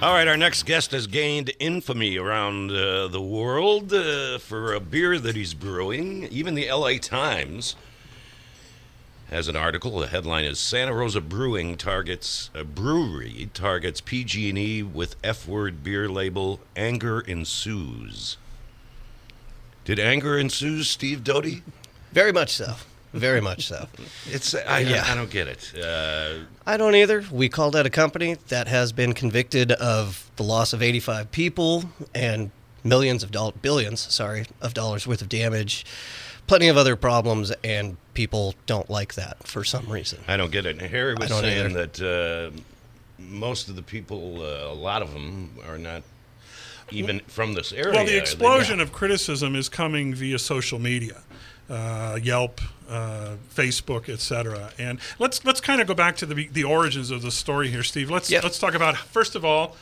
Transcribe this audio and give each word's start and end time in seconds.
All 0.00 0.14
right, 0.14 0.28
our 0.28 0.36
next 0.36 0.62
guest 0.62 0.92
has 0.92 1.08
gained 1.08 1.50
infamy 1.58 2.18
around 2.18 2.70
uh, 2.70 3.08
the 3.08 3.20
world 3.20 3.92
uh, 3.92 4.38
for 4.38 4.72
a 4.72 4.78
beer 4.78 5.18
that 5.18 5.34
he's 5.34 5.54
brewing. 5.54 6.28
Even 6.30 6.54
the 6.54 6.70
LA 6.70 6.98
Times 6.98 7.74
has 9.28 9.48
an 9.48 9.56
article. 9.56 9.98
The 9.98 10.06
headline 10.06 10.44
is 10.44 10.60
Santa 10.60 10.94
Rosa 10.94 11.20
Brewing 11.20 11.76
targets 11.76 12.48
a 12.54 12.62
brewery 12.62 13.50
targets 13.52 14.00
PG&E 14.00 14.84
with 14.84 15.16
F-word 15.24 15.82
beer 15.82 16.08
label. 16.08 16.60
Anger 16.76 17.18
ensues. 17.18 18.36
Did 19.84 19.98
anger 19.98 20.38
ensues, 20.38 20.88
Steve 20.88 21.24
Doty? 21.24 21.64
Very 22.12 22.30
much 22.30 22.50
so. 22.50 22.76
Very 23.12 23.40
much 23.40 23.66
so. 23.66 23.88
It's 24.26 24.54
I, 24.54 24.80
Yeah. 24.80 25.04
I 25.06 25.14
don't 25.14 25.30
get 25.30 25.48
it. 25.48 25.72
Uh, 25.82 26.44
I 26.66 26.76
don't 26.76 26.94
either. 26.94 27.24
We 27.30 27.48
called 27.48 27.74
out 27.74 27.86
a 27.86 27.90
company 27.90 28.36
that 28.48 28.68
has 28.68 28.92
been 28.92 29.14
convicted 29.14 29.72
of 29.72 30.30
the 30.36 30.42
loss 30.42 30.72
of 30.72 30.82
85 30.82 31.30
people 31.32 31.84
and 32.14 32.50
millions 32.84 33.22
of 33.22 33.30
dollars, 33.30 33.54
billions, 33.62 34.00
sorry, 34.00 34.46
of 34.60 34.74
dollars 34.74 35.06
worth 35.06 35.22
of 35.22 35.28
damage, 35.28 35.86
plenty 36.46 36.68
of 36.68 36.76
other 36.76 36.96
problems, 36.96 37.50
and 37.64 37.96
people 38.14 38.54
don't 38.66 38.90
like 38.90 39.14
that 39.14 39.46
for 39.46 39.64
some 39.64 39.86
reason. 39.86 40.20
I 40.28 40.36
don't 40.36 40.52
get 40.52 40.66
it. 40.66 40.80
And 40.80 40.90
Harry 40.90 41.14
was 41.14 41.28
don't 41.28 41.42
saying 41.42 41.72
that 41.74 42.00
uh, 42.00 42.56
most 43.18 43.68
of 43.68 43.76
the 43.76 43.82
people, 43.82 44.42
uh, 44.42 44.70
a 44.70 44.74
lot 44.74 45.02
of 45.02 45.12
them, 45.12 45.56
are 45.66 45.78
not 45.78 46.02
even 46.90 47.20
from 47.20 47.54
this 47.54 47.72
area. 47.72 47.92
Well, 47.92 48.06
the 48.06 48.18
explosion 48.18 48.80
of 48.80 48.92
criticism 48.92 49.54
is 49.54 49.68
coming 49.68 50.14
via 50.14 50.38
social 50.38 50.78
media, 50.78 51.22
uh, 51.70 52.18
Yelp, 52.22 52.60
uh, 52.88 53.34
Facebook, 53.54 54.08
etc. 54.08 54.72
And 54.78 54.98
let's 55.18 55.44
let's 55.44 55.60
kind 55.60 55.80
of 55.80 55.86
go 55.86 55.94
back 55.94 56.16
to 56.16 56.26
the 56.26 56.48
the 56.48 56.64
origins 56.64 57.10
of 57.10 57.22
the 57.22 57.30
story 57.30 57.68
here, 57.70 57.82
Steve. 57.82 58.10
Let's 58.10 58.30
Yeah. 58.30 58.40
let's 58.42 58.58
talk 58.58 58.74
about 58.74 58.96
first 58.96 59.34
of 59.34 59.44
all 59.44 59.76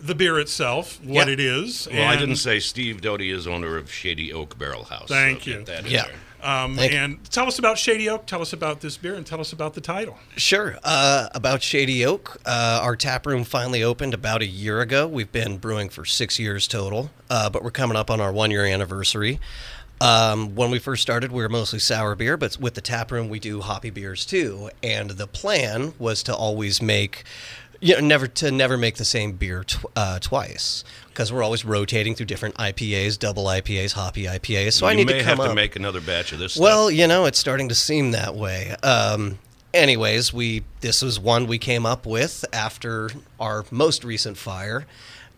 the 0.00 0.14
beer 0.16 0.38
itself, 0.40 0.98
what 1.04 1.28
Yeah. 1.28 1.34
it 1.34 1.40
is. 1.40 1.86
Well, 1.92 2.02
I 2.08 2.16
didn't 2.16 2.36
say 2.36 2.58
Steve 2.58 3.00
Doty 3.02 3.30
is 3.30 3.46
owner 3.46 3.76
of 3.76 3.92
Shady 3.92 4.32
Oak 4.32 4.58
Barrel 4.58 4.84
House. 4.84 5.08
Thank 5.08 5.44
get 5.44 5.46
you. 5.58 5.64
that 5.64 5.88
Yeah. 5.88 6.04
there. 6.06 6.14
Um, 6.50 6.74
Thank 6.76 6.90
you. 6.90 6.98
and 6.98 7.30
tell 7.30 7.46
us 7.46 7.60
about 7.60 7.78
Shady 7.78 8.08
Oak. 8.08 8.26
Tell 8.26 8.42
us 8.42 8.52
about 8.52 8.80
this 8.80 8.96
beer, 8.96 9.14
and 9.14 9.24
tell 9.24 9.40
us 9.40 9.52
about 9.52 9.74
the 9.74 9.80
title. 9.80 10.18
Sure. 10.36 10.76
Uh, 10.82 11.28
about 11.36 11.62
Shady 11.62 12.04
Oak, 12.04 12.36
uh, 12.44 12.80
our 12.82 12.96
tap 12.96 13.26
room 13.26 13.44
finally 13.44 13.84
opened 13.84 14.12
about 14.12 14.42
a 14.42 14.46
year 14.46 14.80
ago. 14.80 15.06
We've 15.06 15.30
been 15.30 15.58
brewing 15.58 15.88
for 15.88 16.04
six 16.04 16.40
years 16.40 16.66
total, 16.66 17.12
uh, 17.30 17.48
but 17.48 17.62
we're 17.62 17.70
coming 17.70 17.96
up 17.96 18.10
on 18.10 18.20
our 18.20 18.32
one 18.32 18.50
year 18.50 18.64
anniversary. 18.64 19.38
Um, 20.02 20.56
when 20.56 20.72
we 20.72 20.80
first 20.80 21.00
started, 21.00 21.30
we 21.30 21.42
were 21.42 21.48
mostly 21.48 21.78
sour 21.78 22.16
beer, 22.16 22.36
but 22.36 22.58
with 22.58 22.74
the 22.74 22.80
tap 22.80 23.12
room, 23.12 23.28
we 23.28 23.38
do 23.38 23.60
hoppy 23.60 23.90
beers 23.90 24.26
too. 24.26 24.68
And 24.82 25.10
the 25.10 25.28
plan 25.28 25.94
was 25.96 26.24
to 26.24 26.34
always 26.34 26.82
make, 26.82 27.22
you 27.78 27.94
know, 27.94 28.00
never 28.00 28.26
to 28.26 28.50
never 28.50 28.76
make 28.76 28.96
the 28.96 29.04
same 29.04 29.32
beer 29.32 29.62
tw- 29.62 29.84
uh, 29.94 30.18
twice 30.18 30.82
because 31.06 31.32
we're 31.32 31.44
always 31.44 31.64
rotating 31.64 32.16
through 32.16 32.26
different 32.26 32.56
IPAs, 32.56 33.16
double 33.16 33.44
IPAs, 33.44 33.92
hoppy 33.92 34.24
IPAs. 34.24 34.72
So 34.72 34.88
I 34.88 34.94
need 34.94 35.06
to 35.06 35.22
come 35.22 35.38
have 35.38 35.48
to 35.48 35.54
make 35.54 35.76
another 35.76 36.00
batch 36.00 36.32
of 36.32 36.40
this. 36.40 36.56
Well, 36.56 36.90
you 36.90 37.06
know, 37.06 37.26
it's 37.26 37.38
starting 37.38 37.68
to 37.68 37.74
seem 37.76 38.10
that 38.10 38.34
way. 38.34 38.74
Um, 38.82 39.38
anyways, 39.72 40.32
we 40.32 40.64
this 40.80 41.02
was 41.02 41.20
one 41.20 41.46
we 41.46 41.58
came 41.58 41.86
up 41.86 42.06
with 42.06 42.44
after 42.52 43.10
our 43.38 43.64
most 43.70 44.02
recent 44.02 44.36
fire, 44.36 44.84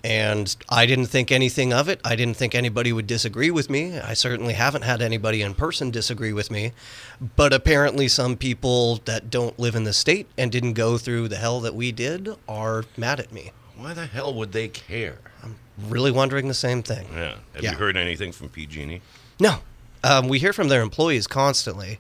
and 0.05 0.55
I 0.69 0.85
didn't 0.85 1.07
think 1.07 1.33
anything 1.33 1.73
of 1.73 1.89
it. 1.89 1.99
I 2.05 2.15
didn't 2.15 2.37
think 2.37 2.55
anybody 2.55 2.93
would 2.93 3.07
disagree 3.07 3.51
with 3.51 3.71
me. 3.71 3.99
I 3.99 4.13
certainly 4.13 4.53
haven't 4.53 4.83
had 4.83 5.01
anybody 5.01 5.41
in 5.41 5.55
person 5.55 5.91
disagree 5.91 6.33
with 6.35 6.51
me, 6.51 6.73
but 7.37 7.55
apparently 7.55 8.07
some 8.09 8.37
people 8.37 8.97
that 9.07 9.31
don't 9.31 9.59
live 9.59 9.75
in 9.75 9.85
the 9.85 9.95
state 9.95 10.27
and 10.37 10.53
didn't 10.53 10.75
go 10.75 10.99
through 10.99 11.29
the 11.29 11.37
hell 11.37 11.59
that 11.61 11.75
we 11.75 11.91
did 11.91 12.29
are 12.47 12.85
mad 12.99 13.19
at 13.19 13.33
me. 13.33 13.51
Why 13.79 13.95
the 13.95 14.05
hell 14.07 14.35
would 14.35 14.53
they 14.53 14.69
care? 14.69 15.19
I'm 15.43 15.57
really 15.89 16.11
wondering 16.11 16.49
the 16.49 16.55
same 16.55 16.83
thing. 16.83 17.09
Yeah. 17.15 17.37
Have 17.55 17.63
Yeah. 17.65 17.71
you 17.73 17.79
heard 17.79 17.97
anything 17.97 18.31
from 18.31 18.51
PG&E? 18.51 19.01
No, 19.41 19.61
um, 20.05 20.29
we 20.29 20.39
hear 20.39 20.53
from 20.53 20.69
their 20.69 20.83
employees 20.83 21.27
constantly. 21.27 21.99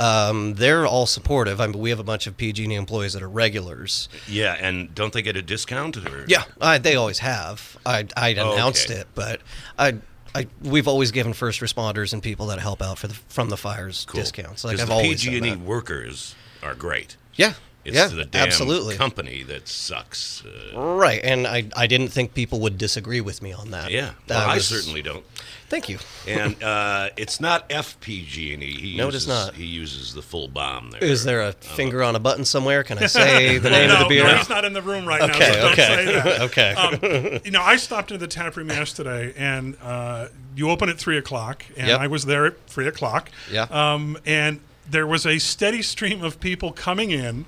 Um, 0.00 0.54
they're 0.54 0.86
all 0.86 1.06
supportive. 1.06 1.60
I 1.60 1.66
mean, 1.68 1.78
we 1.78 1.90
have 1.90 2.00
a 2.00 2.04
bunch 2.04 2.26
of 2.26 2.36
PG&E 2.36 2.74
employees 2.74 3.12
that 3.12 3.22
are 3.22 3.28
regulars. 3.28 4.08
Yeah, 4.26 4.54
and 4.58 4.92
don't 4.94 5.12
they 5.12 5.22
get 5.22 5.36
a 5.36 5.42
discount? 5.42 5.96
Or? 5.96 6.24
Yeah, 6.26 6.44
I, 6.60 6.78
they 6.78 6.96
always 6.96 7.20
have. 7.20 7.76
I 7.86 8.06
I 8.16 8.30
announced 8.30 8.90
Okay. 8.90 9.00
it, 9.00 9.06
but 9.14 9.40
I. 9.78 9.98
I, 10.36 10.48
we've 10.62 10.88
always 10.88 11.12
given 11.12 11.32
first 11.32 11.60
responders 11.60 12.12
and 12.12 12.20
people 12.20 12.46
that 12.46 12.58
help 12.58 12.82
out 12.82 12.98
for 12.98 13.06
the, 13.06 13.14
from 13.14 13.50
the 13.50 13.56
fires 13.56 14.04
Cool. 14.08 14.20
discounts. 14.20 14.64
Like 14.64 14.80
I've 14.80 14.88
the 14.88 14.92
always 14.92 15.22
PG&E 15.22 15.54
workers 15.58 16.34
are 16.60 16.74
great. 16.74 17.16
Yeah, 17.36 17.52
It's 17.84 17.96
yeah, 17.96 18.06
the 18.08 18.24
damn 18.24 18.46
absolutely. 18.46 18.96
company 18.96 19.42
that 19.44 19.68
sucks. 19.68 20.42
Uh, 20.44 20.78
Right, 20.78 21.20
and 21.22 21.46
I, 21.46 21.64
I 21.76 21.86
didn't 21.86 22.08
think 22.08 22.34
people 22.34 22.60
would 22.60 22.78
disagree 22.78 23.20
with 23.20 23.42
me 23.42 23.52
on 23.52 23.70
that. 23.72 23.90
yeah, 23.90 24.12
That 24.26 24.38
well, 24.38 24.50
I 24.50 24.54
was- 24.56 24.66
certainly 24.68 25.02
don't. 25.02 25.24
Thank 25.70 25.88
you. 25.88 25.98
And 26.28 26.62
uh, 26.62 27.08
it's 27.16 27.40
not 27.40 27.68
FPG&E. 27.70 28.62
E. 28.64 28.80
He 28.92 28.96
No, 28.96 29.04
it 29.04 29.14
uses, 29.14 29.22
is 29.22 29.28
not. 29.28 29.54
He 29.54 29.64
uses 29.64 30.14
the 30.14 30.22
full 30.22 30.46
bomb 30.46 30.90
there. 30.90 31.02
Is 31.02 31.24
there 31.24 31.40
a 31.42 31.52
finger 31.52 32.02
on 32.02 32.14
a 32.14 32.20
button 32.20 32.44
somewhere? 32.44 32.84
Can 32.84 32.98
I 32.98 33.06
say 33.06 33.58
the 33.58 33.70
name 33.70 33.88
no, 33.88 33.94
of 33.94 34.00
the 34.00 34.08
beer? 34.08 34.24
no, 34.24 34.36
he's 34.36 34.48
not 34.48 34.64
in 34.64 34.72
the 34.72 34.82
room 34.82 35.06
right 35.06 35.20
now. 35.20 35.34
Okay, 35.34 35.52
So 35.52 35.60
don't 35.60 35.72
okay. 35.72 35.82
say 36.04 36.04
that. 36.12 36.40
okay. 36.42 36.74
Um, 36.74 37.40
you 37.44 37.50
know, 37.50 37.62
I 37.62 37.76
stopped 37.76 38.10
into 38.12 38.18
the 38.24 38.28
tap 38.28 38.56
room 38.56 38.68
yesterday, 38.68 39.32
and 39.36 39.76
uh, 39.82 40.28
you 40.54 40.70
open 40.70 40.88
at 40.88 40.98
three 40.98 41.18
o'clock, 41.18 41.64
and 41.76 41.88
Yep. 41.88 42.00
I 42.00 42.06
was 42.06 42.24
there 42.26 42.46
at 42.46 42.66
three 42.68 42.86
o'clock. 42.86 43.30
Yeah. 43.50 43.62
Um, 43.70 44.16
and 44.24 44.60
there 44.88 45.06
was 45.06 45.26
a 45.26 45.38
steady 45.38 45.82
stream 45.82 46.22
of 46.22 46.40
people 46.40 46.72
coming 46.72 47.10
in. 47.10 47.46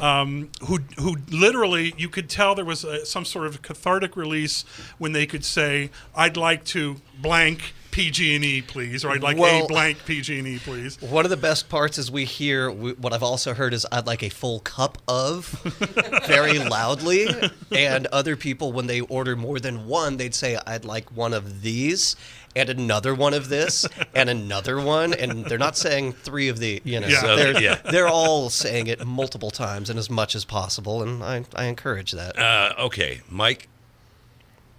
Um, 0.00 0.50
who, 0.66 0.80
who 0.98 1.16
literally, 1.30 1.94
you 1.96 2.08
could 2.08 2.28
tell 2.28 2.54
there 2.54 2.64
was 2.64 2.84
a, 2.84 3.06
some 3.06 3.24
sort 3.24 3.46
of 3.46 3.62
cathartic 3.62 4.16
release 4.16 4.64
when 4.98 5.12
they 5.12 5.26
could 5.26 5.44
say, 5.44 5.90
"I'd 6.14 6.36
like 6.36 6.64
to 6.66 6.96
blank 7.20 7.72
PG&E, 7.96 8.60
please," 8.62 9.04
or 9.04 9.10
"I'd 9.10 9.22
like 9.22 9.38
Well- 9.38 9.64
a 9.64 9.66
blank 9.68 10.04
PG&E, 10.04 10.58
please." 10.58 10.98
One 11.00 11.24
of 11.24 11.30
the 11.30 11.36
best 11.36 11.68
parts 11.70 11.96
is 11.96 12.10
we 12.10 12.26
hear 12.26 12.70
we, 12.70 12.92
what 12.92 13.12
I've 13.14 13.22
also 13.22 13.54
heard 13.54 13.72
is 13.72 13.86
I'd 13.90 14.06
like 14.06 14.22
a 14.22 14.28
full 14.28 14.60
cup 14.60 14.98
of 15.08 15.46
very 16.26 16.58
loudly, 16.58 17.26
and 17.72 18.06
other 18.08 18.36
people 18.36 18.72
when 18.72 18.86
they 18.86 19.00
order 19.00 19.34
more 19.34 19.58
than 19.58 19.86
one, 19.86 20.18
they'd 20.18 20.34
say 20.34 20.58
I'd 20.66 20.84
like 20.84 21.10
one 21.16 21.32
of 21.32 21.62
these 21.62 22.16
and 22.54 22.68
another 22.70 23.14
one 23.14 23.34
of 23.34 23.48
this 23.50 23.84
and 24.14 24.30
another 24.30 24.80
one, 24.80 25.12
and 25.12 25.44
they're 25.46 25.58
not 25.58 25.76
saying 25.76 26.12
three 26.12 26.48
of 26.48 26.58
the 26.58 26.80
you 26.84 27.00
know 27.00 27.06
Yeah. 27.06 27.20
So, 27.20 27.36
they're 27.36 27.62
yeah. 27.62 27.76
they're 27.90 28.08
all 28.08 28.50
saying 28.50 28.86
it 28.88 29.06
multiple 29.06 29.50
times 29.50 29.88
and 29.90 29.98
as 29.98 30.10
much 30.10 30.34
as 30.34 30.44
possible, 30.44 31.02
and 31.02 31.22
I 31.22 31.44
I 31.54 31.64
encourage 31.64 32.12
that. 32.12 32.38
Uh, 32.38 32.72
okay, 32.78 33.22
Mike. 33.30 33.68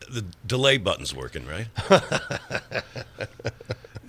The 0.10 0.26
delay 0.46 0.78
button's 0.78 1.14
working, 1.14 1.46
right? 1.46 1.68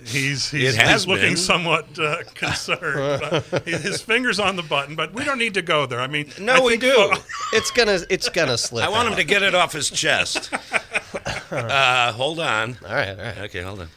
He's 0.05 0.49
he's, 0.49 0.75
he's 0.75 1.07
looking 1.07 1.35
somewhat 1.35 1.99
uh, 1.99 2.23
concerned. 2.33 3.21
but 3.51 3.67
his 3.67 4.01
fingers 4.01 4.39
on 4.39 4.55
the 4.55 4.63
button, 4.63 4.95
but 4.95 5.13
we 5.13 5.23
don't 5.23 5.37
need 5.37 5.53
to 5.55 5.61
go 5.61 5.85
there. 5.85 5.99
I 5.99 6.07
mean, 6.07 6.31
No, 6.39 6.53
I 6.55 6.59
we 6.61 6.77
think 6.77 6.83
do. 6.83 7.13
It's 7.53 7.69
gonna 7.69 7.99
it's 8.09 8.29
gonna 8.29 8.57
slip. 8.57 8.85
I 8.85 8.89
want 8.89 9.09
him 9.09 9.15
to 9.17 9.23
get 9.23 9.43
it 9.43 9.53
off 9.53 9.73
his 9.73 9.89
chest. 9.89 10.51
Uh, 11.51 12.11
hold 12.11 12.39
on. 12.39 12.77
All 12.87 12.93
right, 12.93 13.09
all 13.09 13.25
right. 13.25 13.37
Okay, 13.39 13.61
hold 13.63 13.79
on. 13.79 13.89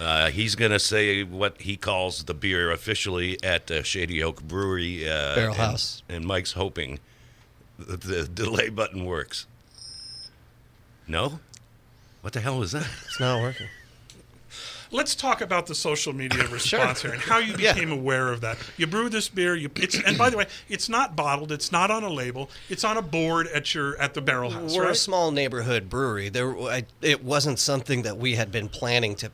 Uh, 0.00 0.30
he's 0.30 0.54
going 0.54 0.70
to 0.70 0.78
say 0.78 1.22
what 1.22 1.60
he 1.60 1.76
calls 1.76 2.24
the 2.24 2.32
beer 2.32 2.70
officially 2.70 3.36
at 3.44 3.70
uh, 3.70 3.82
Shady 3.82 4.22
Oak 4.22 4.42
Brewery. 4.42 5.06
Uh, 5.06 5.34
Barrel 5.34 5.48
and, 5.48 5.56
House. 5.56 6.02
And 6.08 6.24
Mike's 6.24 6.52
hoping 6.52 6.98
that 7.78 8.00
the 8.00 8.24
delay 8.26 8.70
button 8.70 9.04
works. 9.04 9.46
No? 11.12 11.40
What 12.22 12.32
the 12.32 12.40
hell 12.40 12.58
was 12.58 12.72
that? 12.72 12.88
It's 13.04 13.20
not 13.20 13.42
working. 13.42 13.68
Let's 14.90 15.14
talk 15.14 15.42
about 15.42 15.66
the 15.66 15.74
social 15.74 16.14
media 16.14 16.46
response 16.48 17.02
here 17.02 17.12
and 17.12 17.20
how 17.20 17.36
you 17.36 17.54
Yeah. 17.58 17.74
became 17.74 17.92
aware 17.92 18.32
of 18.32 18.40
that. 18.40 18.56
You 18.78 18.86
brew 18.86 19.10
this 19.10 19.28
beer. 19.28 19.54
You 19.54 19.70
it's 19.76 19.98
and 20.00 20.16
by 20.16 20.30
the 20.30 20.38
way, 20.38 20.46
it's 20.70 20.88
not 20.88 21.14
bottled. 21.14 21.52
It's 21.52 21.70
not 21.70 21.90
on 21.90 22.02
a 22.02 22.08
label. 22.08 22.48
It's 22.70 22.82
on 22.82 22.96
a 22.96 23.02
board 23.02 23.46
at 23.48 23.74
your 23.74 24.00
at 24.00 24.14
the 24.14 24.22
barrel 24.22 24.50
house. 24.50 24.74
We're 24.74 24.84
right? 24.84 24.92
a 24.92 24.94
small 24.94 25.30
neighborhood 25.32 25.90
brewery. 25.90 26.30
There, 26.30 26.58
I, 26.58 26.84
it 27.02 27.22
wasn't 27.22 27.58
something 27.58 28.02
that 28.02 28.16
we 28.16 28.36
had 28.36 28.50
been 28.50 28.70
planning 28.70 29.14
to 29.16 29.30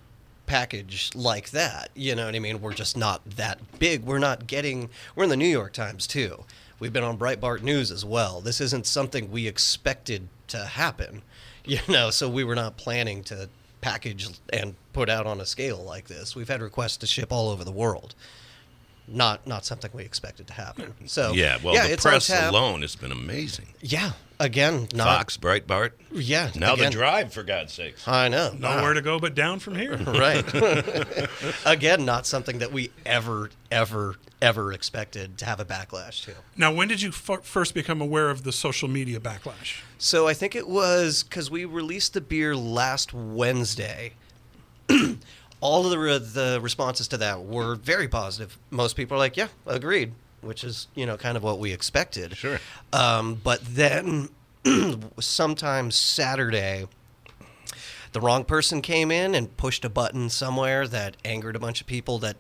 package 0.47 1.11
like 1.15 1.51
that. 1.51 1.91
You 1.95 2.17
know 2.17 2.27
what 2.27 2.35
I 2.35 2.41
mean? 2.41 2.61
We're 2.61 2.75
just 2.75 2.97
not 2.97 3.25
that 3.37 3.79
big. 3.79 4.03
We're 4.03 4.19
not 4.19 4.49
getting. 4.49 4.91
We're 5.15 5.25
in 5.25 5.31
the 5.31 5.37
New 5.37 5.47
York 5.47 5.75
Times 5.75 6.09
too. 6.09 6.45
We've 6.81 6.93
been 6.93 7.05
on 7.05 7.19
Breitbart 7.19 7.63
News 7.63 7.93
as 7.93 8.05
well. 8.05 8.41
This 8.41 8.61
isn't 8.61 8.87
something 8.87 9.31
we 9.31 9.47
expected 9.47 10.29
to 10.49 10.59
happen. 10.65 11.23
You 11.87 11.93
know, 11.93 12.11
so 12.11 12.29
we 12.29 12.45
were 12.45 12.55
not 12.55 12.77
planning 12.79 13.23
to 13.25 13.49
package 13.81 14.29
and 14.53 14.75
put 14.93 15.09
out 15.09 15.27
on 15.27 15.41
a 15.41 15.47
scale 15.47 15.79
like 15.85 16.09
this. 16.09 16.35
We've 16.35 16.49
had 16.49 16.63
requests 16.63 16.97
to 16.99 17.07
ship 17.07 17.31
all 17.31 17.51
over 17.51 17.63
the 17.63 17.73
world. 17.73 18.15
Not 19.07 19.47
not 19.47 19.65
something 19.65 19.91
we 19.95 20.03
expected 20.05 20.47
to 20.49 20.53
happen. 20.55 20.95
So 21.07 21.33
Yeah, 21.33 21.59
well, 21.63 21.75
yeah, 21.75 21.89
the 21.89 21.97
press 21.97 22.31
alone 22.31 22.83
has 22.83 22.97
been 22.97 23.13
amazing. 23.13 23.69
Yeah, 23.81 24.13
again, 24.41 24.89
not 24.95 25.07
Fox, 25.07 25.37
Breitbart. 25.37 25.93
yeah. 26.13 26.51
Now 26.55 26.75
again, 26.75 26.87
the 26.87 26.91
drive, 26.91 27.33
for 27.33 27.43
God's 27.43 27.73
sakes. 27.73 28.07
I 28.07 28.29
know. 28.29 28.55
Nowhere 28.59 28.91
ah. 28.91 28.95
to 28.95 29.03
go 29.03 29.19
but 29.19 29.35
down 29.35 29.59
from 29.59 29.77
here. 29.77 29.97
right. 30.07 30.45
again, 31.67 32.05
not 32.05 32.27
something 32.27 32.59
that 32.59 32.73
we 32.73 32.91
ever, 33.05 33.51
ever, 33.71 34.17
ever 34.41 34.73
expected 34.73 35.39
to 35.39 35.45
have 35.45 35.61
a 35.61 35.65
backlash 35.65 36.25
to. 36.25 36.35
Now, 36.57 36.73
when 36.73 36.89
did 36.89 37.03
you 37.03 37.11
f- 37.11 37.45
first 37.45 37.75
become 37.75 38.01
aware 38.01 38.31
of 38.31 38.45
the 38.45 38.53
social 38.53 38.89
media 38.89 39.21
backlash? 39.21 39.83
So 39.99 40.29
I 40.29 40.35
think 40.35 40.55
it 40.55 40.69
was 40.69 41.23
because 41.23 41.51
we 41.51 41.65
released 41.65 42.15
the 42.15 42.21
beer 42.21 42.57
last 42.57 43.13
Wednesday. 43.13 44.13
All 45.61 45.85
of 45.85 45.91
the 45.91 45.99
re- 45.99 46.19
the 46.19 46.61
responses 46.63 47.09
to 47.09 47.17
that 47.17 47.45
were 47.45 47.75
very 47.75 48.07
positive. 48.07 48.57
Most 48.71 48.95
people 48.95 49.17
are 49.17 49.19
like, 49.19 49.37
"Yeah, 49.37 49.49
agreed," 49.67 50.13
which 50.41 50.65
is 50.65 50.89
you 50.95 51.07
know 51.07 51.17
kind 51.17 51.37
of 51.37 51.43
what 51.43 51.59
we 51.59 51.73
expected. 51.73 52.37
Sure. 52.37 52.59
Um, 52.93 53.41
but 53.43 53.61
then, 53.65 54.29
sometime 55.21 55.91
Saturday, 55.91 56.87
the 58.13 58.21
wrong 58.21 58.45
person 58.45 58.83
came 58.83 59.11
in 59.11 59.35
and 59.35 59.57
pushed 59.57 59.85
a 59.85 59.89
button 59.91 60.29
somewhere 60.31 60.87
that 60.89 61.17
angered 61.25 61.57
a 61.57 61.59
bunch 61.59 61.81
of 61.81 61.87
people 61.87 62.19
that 62.19 62.37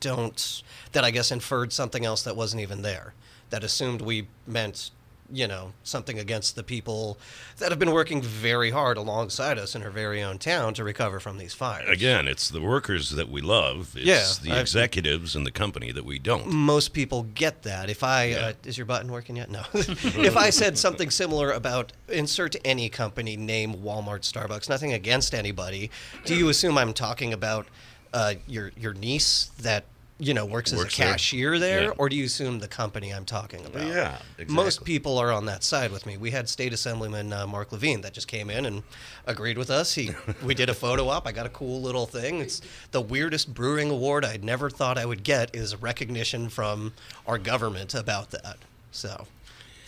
don't 0.00 0.62
that 0.92 1.04
I 1.04 1.10
guess 1.10 1.30
inferred 1.30 1.72
something 1.72 2.04
else 2.04 2.22
that 2.22 2.36
wasn't 2.36 2.62
even 2.62 2.82
there. 2.82 3.14
That 3.50 3.64
assumed 3.64 4.00
we 4.00 4.28
meant 4.46 4.90
you 5.32 5.46
know 5.46 5.72
something 5.84 6.18
against 6.18 6.56
the 6.56 6.62
people 6.62 7.18
that 7.58 7.70
have 7.70 7.78
been 7.78 7.92
working 7.92 8.20
very 8.22 8.70
hard 8.70 8.96
alongside 8.96 9.58
us 9.58 9.74
in 9.74 9.82
her 9.82 9.90
very 9.90 10.22
own 10.22 10.38
town 10.38 10.74
to 10.74 10.84
recover 10.84 11.20
from 11.20 11.38
these 11.38 11.54
fires. 11.54 11.88
Again, 11.88 12.26
it's 12.26 12.48
the 12.48 12.60
workers 12.60 13.10
that 13.10 13.28
we 13.28 13.40
love. 13.40 13.94
It's 13.96 14.06
Yeah, 14.06 14.52
the 14.54 14.60
executives 14.60 15.36
and 15.36 15.46
the 15.46 15.50
company 15.50 15.92
that 15.92 16.04
we 16.04 16.18
don't. 16.18 16.46
most 16.48 16.92
people 16.92 17.24
get 17.34 17.62
that. 17.62 17.88
If 17.90 18.02
I 18.02 18.24
Yeah. 18.24 18.36
uh, 18.38 18.52
is 18.64 18.76
your 18.78 18.86
button 18.86 19.10
working 19.12 19.36
yet? 19.36 19.50
No. 19.50 19.62
if 19.74 20.36
I 20.36 20.50
said 20.50 20.78
something 20.78 21.10
similar 21.10 21.50
about 21.52 21.92
insert 22.08 22.56
any 22.64 22.88
company, 22.88 23.36
name 23.36 23.74
Walmart, 23.74 24.22
Starbucks, 24.30 24.68
nothing 24.68 24.92
against 24.92 25.34
anybody, 25.34 25.90
do 26.24 26.34
you 26.34 26.48
assume 26.48 26.76
I'm 26.78 26.92
talking 26.92 27.32
about 27.32 27.66
uh, 28.12 28.34
your 28.48 28.72
your 28.76 28.92
niece 28.94 29.50
that 29.60 29.84
you 30.20 30.34
know 30.34 30.44
works 30.44 30.72
as 30.72 30.82
a 30.82 30.86
cashier 30.86 31.58
there, 31.58 31.84
Yeah. 31.84 31.92
or 31.98 32.08
do 32.08 32.14
you 32.14 32.26
assume 32.26 32.58
the 32.58 32.68
company 32.68 33.10
I'm 33.12 33.24
talking 33.24 33.64
about? 33.64 33.86
Yeah, 33.86 34.18
Most 34.48 34.84
people 34.84 35.18
are 35.18 35.32
on 35.32 35.46
that 35.46 35.64
side 35.64 35.90
with 35.90 36.04
me. 36.06 36.16
We 36.16 36.30
had 36.30 36.48
State 36.48 36.72
Assemblyman 36.72 37.32
uh, 37.32 37.46
Marc 37.46 37.72
Levine 37.72 38.02
that 38.02 38.12
just 38.12 38.28
came 38.28 38.50
in 38.50 38.66
and 38.66 38.82
agreed 39.26 39.56
with 39.58 39.70
us. 39.70 39.94
He 39.94 40.10
we 40.44 40.54
did 40.54 40.68
a 40.68 40.74
photo 40.74 41.08
op. 41.08 41.26
I 41.26 41.32
got 41.32 41.46
a 41.46 41.50
cool 41.50 41.80
little 41.80 42.06
thing. 42.06 42.40
It's 42.40 42.60
the 42.90 43.00
weirdest 43.00 43.54
brewing 43.54 43.90
award 43.90 44.24
I'd 44.24 44.44
never 44.44 44.68
thought 44.70 44.98
I 44.98 45.06
would 45.06 45.24
get 45.24 45.54
is 45.56 45.74
recognition 45.74 46.48
from 46.50 46.92
our 47.26 47.38
government 47.38 47.94
about 47.94 48.30
that. 48.30 48.58
So 48.92 49.26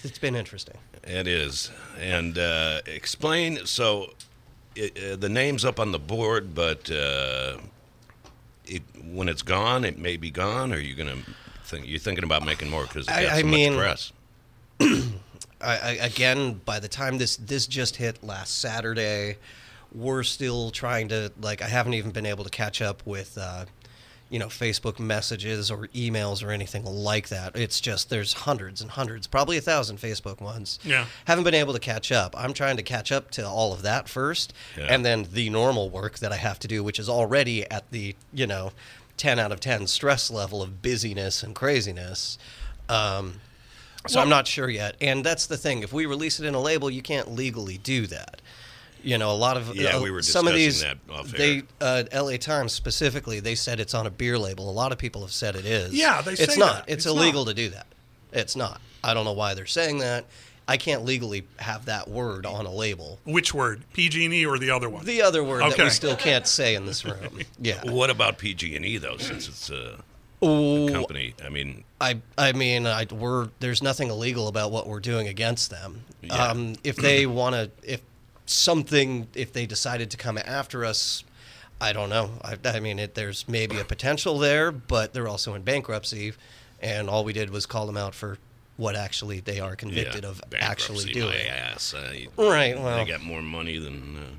it's 0.02 0.18
been 0.18 0.34
interesting. 0.34 0.78
It 1.04 1.26
is. 1.26 1.70
And 2.00 2.38
uh, 2.38 2.80
explain. 2.86 3.66
So, 3.66 4.12
it, 4.74 4.96
uh, 4.96 5.16
the 5.16 5.28
name's 5.28 5.64
up 5.64 5.78
on 5.78 5.92
the 5.92 5.98
board, 5.98 6.54
but 6.54 6.90
uh, 6.90 7.58
it 8.66 8.82
when 9.04 9.28
it's 9.28 9.42
gone, 9.42 9.84
it 9.84 9.98
may 9.98 10.16
be 10.16 10.30
gone. 10.30 10.72
Or 10.72 10.76
are 10.76 10.80
you 10.80 10.94
gonna 10.94 11.16
think 11.64 11.86
you're 11.86 11.98
thinking 11.98 12.24
about 12.24 12.44
making 12.44 12.70
more 12.70 12.82
because 12.84 13.08
it 13.08 13.12
I- 13.14 13.22
got 13.24 13.32
I 13.32 13.40
so 13.42 13.46
mean- 13.46 13.74
much 13.74 13.82
press? 13.82 14.12
I, 15.60 15.76
I, 15.78 15.90
again, 16.02 16.60
by 16.64 16.80
the 16.80 16.88
time 16.88 17.18
this 17.18 17.36
this 17.36 17.66
just 17.68 17.96
hit 17.96 18.22
last 18.24 18.58
Saturday, 18.58 19.36
we're 19.94 20.24
still 20.24 20.70
trying 20.70 21.08
to 21.08 21.30
like. 21.40 21.62
I 21.62 21.68
haven't 21.68 21.94
even 21.94 22.10
been 22.10 22.26
able 22.26 22.42
to 22.44 22.50
catch 22.50 22.82
up 22.82 23.06
with, 23.06 23.38
uh, 23.38 23.66
you 24.32 24.38
know, 24.38 24.46
Facebook 24.48 24.98
messages 24.98 25.70
or 25.70 25.86
emails 25.88 26.42
or 26.42 26.50
anything 26.50 26.84
like 26.84 27.28
that. 27.28 27.54
It's 27.54 27.80
just 27.80 28.08
there's 28.10 28.32
hundreds 28.32 28.80
and 28.80 28.90
hundreds, 28.90 29.26
probably 29.26 29.58
a 29.58 29.60
thousand 29.60 29.98
Facebook 29.98 30.40
ones. 30.40 30.78
Yeah. 30.84 31.04
haven't 31.26 31.44
been 31.44 31.54
able 31.54 31.74
to 31.74 31.78
catch 31.78 32.10
up. 32.10 32.34
I'm 32.36 32.54
trying 32.54 32.78
to 32.78 32.82
catch 32.82 33.12
up 33.12 33.30
to 33.32 33.46
all 33.46 33.72
of 33.74 33.82
that 33.82 34.08
first, 34.08 34.54
Yeah. 34.76 34.86
and 34.88 35.04
then 35.04 35.26
the 35.30 35.50
normal 35.50 35.90
work 35.90 36.18
that 36.20 36.32
I 36.32 36.36
have 36.36 36.58
to 36.60 36.66
do, 36.68 36.82
which 36.82 36.98
is 36.98 37.08
already 37.08 37.70
at 37.70 37.90
the 37.90 38.16
you 38.32 38.46
know, 38.46 38.72
ten 39.18 39.38
out 39.38 39.52
of 39.52 39.60
ten 39.60 39.86
stress 39.86 40.30
level 40.30 40.62
of 40.62 40.80
busyness 40.80 41.42
and 41.42 41.54
craziness. 41.54 42.38
Um, 42.88 43.34
so 44.08 44.18
I'm 44.18 44.28
not 44.30 44.46
sure 44.48 44.68
yet. 44.68 44.96
And 45.00 45.22
that's 45.24 45.46
the 45.46 45.56
thing. 45.56 45.82
If 45.82 45.92
we 45.92 46.06
release 46.06 46.40
it 46.40 46.46
in 46.46 46.54
a 46.54 46.60
label, 46.60 46.90
you 46.90 47.02
can't 47.02 47.30
legally 47.32 47.78
do 47.78 48.06
that. 48.08 48.40
You 49.02 49.18
know, 49.18 49.30
a 49.32 49.36
lot 49.36 49.56
of 49.56 49.74
Yeah, 49.74 49.96
uh, 49.96 50.02
we 50.02 50.10
were 50.10 50.22
some 50.22 50.46
of 50.46 50.54
these. 50.54 50.80
that 50.82 50.98
off 51.10 51.28
they 51.28 51.62
uh, 51.80 52.04
L.A. 52.12 52.38
Times 52.38 52.72
specifically, 52.72 53.40
they 53.40 53.54
said 53.54 53.80
it's 53.80 53.94
on 53.94 54.06
a 54.06 54.10
beer 54.10 54.38
label. 54.38 54.70
A 54.70 54.72
lot 54.72 54.92
of 54.92 54.98
people 54.98 55.20
have 55.22 55.32
said 55.32 55.56
it 55.56 55.64
is. 55.64 55.92
Yeah, 55.92 56.22
they 56.22 56.32
It's 56.32 56.54
say 56.54 56.58
not. 56.60 56.84
It's, 56.86 57.04
It's 57.04 57.06
illegal 57.06 57.44
not. 57.44 57.50
to 57.50 57.54
do 57.54 57.68
that. 57.70 57.86
It's 58.32 58.56
not. 58.56 58.80
I 59.04 59.14
don't 59.14 59.24
know 59.24 59.32
why 59.32 59.54
they're 59.54 59.66
saying 59.66 59.98
that. 59.98 60.24
I 60.68 60.76
can't 60.76 61.04
legally 61.04 61.44
have 61.58 61.86
that 61.86 62.08
word 62.08 62.46
on 62.46 62.66
a 62.66 62.70
label. 62.72 63.18
Which 63.24 63.52
word? 63.52 63.82
PG&E 63.94 64.46
or 64.46 64.58
the 64.58 64.70
other 64.70 64.88
one? 64.88 65.04
The 65.04 65.20
other 65.22 65.42
word 65.42 65.62
that 65.62 65.76
we 65.76 65.90
still 65.90 66.14
can't 66.16 66.46
say 66.46 66.76
in 66.76 66.86
this 66.86 67.04
room. 67.04 67.40
Yeah. 67.60 67.82
What 67.90 68.10
about 68.10 68.38
PG&E 68.38 68.98
though? 68.98 69.16
Since 69.16 69.48
it's 69.48 69.70
a 69.70 69.98
Ooh, 70.44 70.88
company, 70.90 71.34
I 71.44 71.48
mean, 71.48 71.84
I 72.00 72.20
I 72.38 72.52
mean, 72.52 72.86
I, 72.86 73.06
we're 73.10 73.48
there's 73.60 73.82
nothing 73.82 74.08
illegal 74.08 74.48
about 74.48 74.70
what 74.72 74.86
we're 74.88 75.00
doing 75.00 75.26
against 75.28 75.70
them. 75.70 76.02
Yeah. 76.20 76.34
Um, 76.34 76.74
if 76.84 76.96
they 76.96 77.26
want 77.40 77.54
to, 77.54 77.70
if 77.82 78.00
something, 78.52 79.28
if 79.34 79.52
they 79.52 79.66
decided 79.66 80.10
to 80.10 80.16
come 80.16 80.38
after 80.38 80.84
us, 80.84 81.24
I 81.80 81.92
don't 81.92 82.10
know. 82.10 82.30
I, 82.44 82.56
I 82.64 82.80
mean, 82.80 82.98
it, 82.98 83.14
there's 83.14 83.48
maybe 83.48 83.78
a 83.78 83.84
potential 83.84 84.38
there, 84.38 84.70
but 84.70 85.12
they're 85.12 85.28
also 85.28 85.54
in 85.54 85.62
bankruptcy, 85.62 86.32
and 86.80 87.10
all 87.10 87.24
we 87.24 87.32
did 87.32 87.50
was 87.50 87.66
call 87.66 87.86
them 87.86 87.96
out 87.96 88.14
for 88.14 88.38
what 88.76 88.96
actually 88.96 89.40
they 89.40 89.60
are 89.60 89.76
convicted 89.76 90.24
yeah, 90.24 90.30
of 90.30 90.42
actually 90.58 91.12
doing. 91.12 91.46
Ass. 91.46 91.94
Uh, 91.94 92.12
you- 92.14 92.30
Right. 92.36 92.78
Well, 92.78 93.04
they 93.04 93.10
got 93.10 93.22
more 93.22 93.42
money 93.42 93.78
than. 93.78 94.16
Uh, 94.16 94.36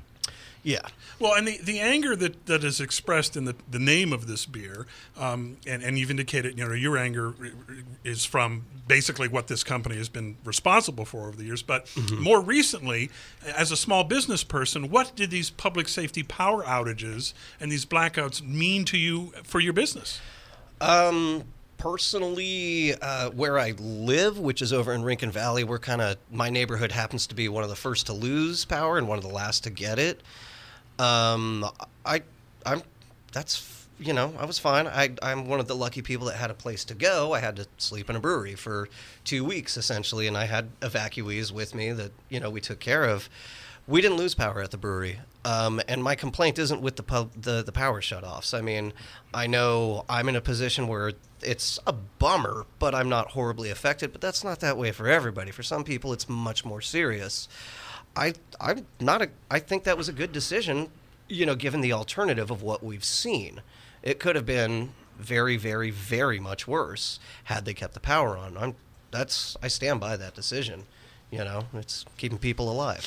yeah. 0.64 0.80
Well, 1.20 1.34
and 1.34 1.46
the, 1.46 1.58
the 1.58 1.78
anger 1.78 2.16
that, 2.16 2.46
that 2.46 2.64
is 2.64 2.80
expressed 2.80 3.36
in 3.36 3.44
the, 3.44 3.54
the 3.70 3.78
name 3.78 4.14
of 4.14 4.26
this 4.26 4.46
beer, 4.46 4.86
um, 5.16 5.58
and, 5.66 5.82
and 5.82 5.98
you've 5.98 6.10
indicated, 6.10 6.58
you 6.58 6.66
know, 6.66 6.72
your 6.72 6.96
anger 6.96 7.34
is 8.02 8.24
from 8.24 8.64
basically 8.88 9.28
what 9.28 9.46
this 9.46 9.62
company 9.62 9.96
has 9.96 10.08
been 10.08 10.38
responsible 10.42 11.04
for 11.04 11.28
over 11.28 11.36
the 11.36 11.44
years. 11.44 11.62
But 11.62 11.88
more 12.18 12.40
recently, 12.40 13.10
as 13.56 13.70
a 13.70 13.76
small 13.76 14.04
business 14.04 14.42
person, 14.42 14.88
what 14.90 15.14
did 15.14 15.30
these 15.30 15.50
public 15.50 15.86
safety 15.86 16.22
power 16.22 16.64
outages 16.64 17.34
and 17.60 17.70
these 17.70 17.84
blackouts 17.84 18.42
mean 18.42 18.86
to 18.86 18.96
you 18.96 19.32
for 19.44 19.60
your 19.60 19.74
business? 19.74 20.18
Um, 20.80 21.44
personally, 21.84 22.94
uh, 22.94 23.28
where 23.30 23.58
I 23.58 23.72
live, 23.78 24.38
which 24.38 24.62
is 24.62 24.72
over 24.72 24.94
in 24.94 25.02
Rincon 25.02 25.30
Valley, 25.30 25.64
we're 25.64 25.78
kind 25.78 26.00
of 26.00 26.16
my 26.32 26.48
neighborhood 26.48 26.92
happens 26.92 27.26
to 27.26 27.34
be 27.34 27.46
one 27.48 27.62
of 27.62 27.68
the 27.68 27.76
first 27.76 28.06
to 28.06 28.14
lose 28.14 28.64
power 28.64 28.96
and 28.96 29.06
one 29.06 29.18
of 29.18 29.24
the 29.24 29.30
last 29.30 29.64
to 29.64 29.70
get 29.70 29.98
it. 29.98 30.22
Um, 30.98 31.66
I, 32.04 32.22
I'm, 32.64 32.82
that's 33.32 33.84
you 33.98 34.12
know, 34.12 34.34
I 34.38 34.44
was 34.44 34.58
fine. 34.58 34.86
I, 34.86 35.10
I'm 35.22 35.48
one 35.48 35.60
of 35.60 35.68
the 35.68 35.76
lucky 35.76 36.02
people 36.02 36.26
that 36.26 36.36
had 36.36 36.50
a 36.50 36.54
place 36.54 36.84
to 36.86 36.94
go. 36.94 37.32
I 37.32 37.40
had 37.40 37.56
to 37.56 37.66
sleep 37.78 38.10
in 38.10 38.16
a 38.16 38.20
brewery 38.20 38.54
for 38.54 38.88
two 39.24 39.44
weeks 39.44 39.76
essentially, 39.76 40.26
and 40.26 40.36
I 40.36 40.46
had 40.46 40.68
evacuees 40.80 41.52
with 41.52 41.74
me 41.74 41.92
that 41.92 42.12
you 42.28 42.40
know 42.40 42.50
we 42.50 42.60
took 42.60 42.80
care 42.80 43.04
of. 43.04 43.28
We 43.86 44.00
didn't 44.00 44.16
lose 44.16 44.34
power 44.34 44.62
at 44.62 44.70
the 44.70 44.78
brewery, 44.78 45.20
um, 45.44 45.80
and 45.86 46.02
my 46.02 46.14
complaint 46.14 46.58
isn't 46.58 46.80
with 46.80 46.96
the, 46.96 47.02
pub, 47.02 47.30
the 47.38 47.62
the 47.62 47.72
power 47.72 48.00
shutoffs. 48.00 48.56
I 48.56 48.62
mean, 48.62 48.94
I 49.32 49.46
know 49.46 50.04
I'm 50.08 50.28
in 50.28 50.36
a 50.36 50.40
position 50.40 50.88
where 50.88 51.12
it's 51.42 51.78
a 51.86 51.92
bummer, 51.92 52.64
but 52.78 52.94
I'm 52.94 53.10
not 53.10 53.32
horribly 53.32 53.70
affected. 53.70 54.10
But 54.10 54.22
that's 54.22 54.42
not 54.42 54.60
that 54.60 54.78
way 54.78 54.90
for 54.90 55.06
everybody. 55.06 55.50
For 55.50 55.62
some 55.62 55.84
people, 55.84 56.12
it's 56.12 56.28
much 56.28 56.64
more 56.64 56.80
serious. 56.80 57.46
I 58.16 58.34
I'm 58.60 58.86
not 59.00 59.22
a. 59.22 59.30
I 59.50 59.58
think 59.58 59.84
that 59.84 59.96
was 59.96 60.08
a 60.08 60.12
good 60.12 60.32
decision, 60.32 60.88
you 61.28 61.46
know, 61.46 61.54
given 61.54 61.80
the 61.80 61.92
alternative 61.92 62.50
of 62.50 62.62
what 62.62 62.82
we've 62.82 63.04
seen. 63.04 63.62
It 64.02 64.18
could 64.20 64.36
have 64.36 64.46
been 64.46 64.92
very, 65.18 65.56
very, 65.56 65.90
very 65.90 66.38
much 66.38 66.68
worse 66.68 67.18
had 67.44 67.64
they 67.64 67.74
kept 67.74 67.94
the 67.94 68.00
power 68.00 68.36
on. 68.36 68.56
I'm 68.56 68.74
that's 69.10 69.56
I 69.62 69.68
stand 69.68 70.00
by 70.00 70.16
that 70.16 70.34
decision. 70.34 70.84
You 71.34 71.42
know, 71.42 71.64
it's 71.74 72.04
keeping 72.16 72.38
people 72.38 72.70
alive. 72.70 73.02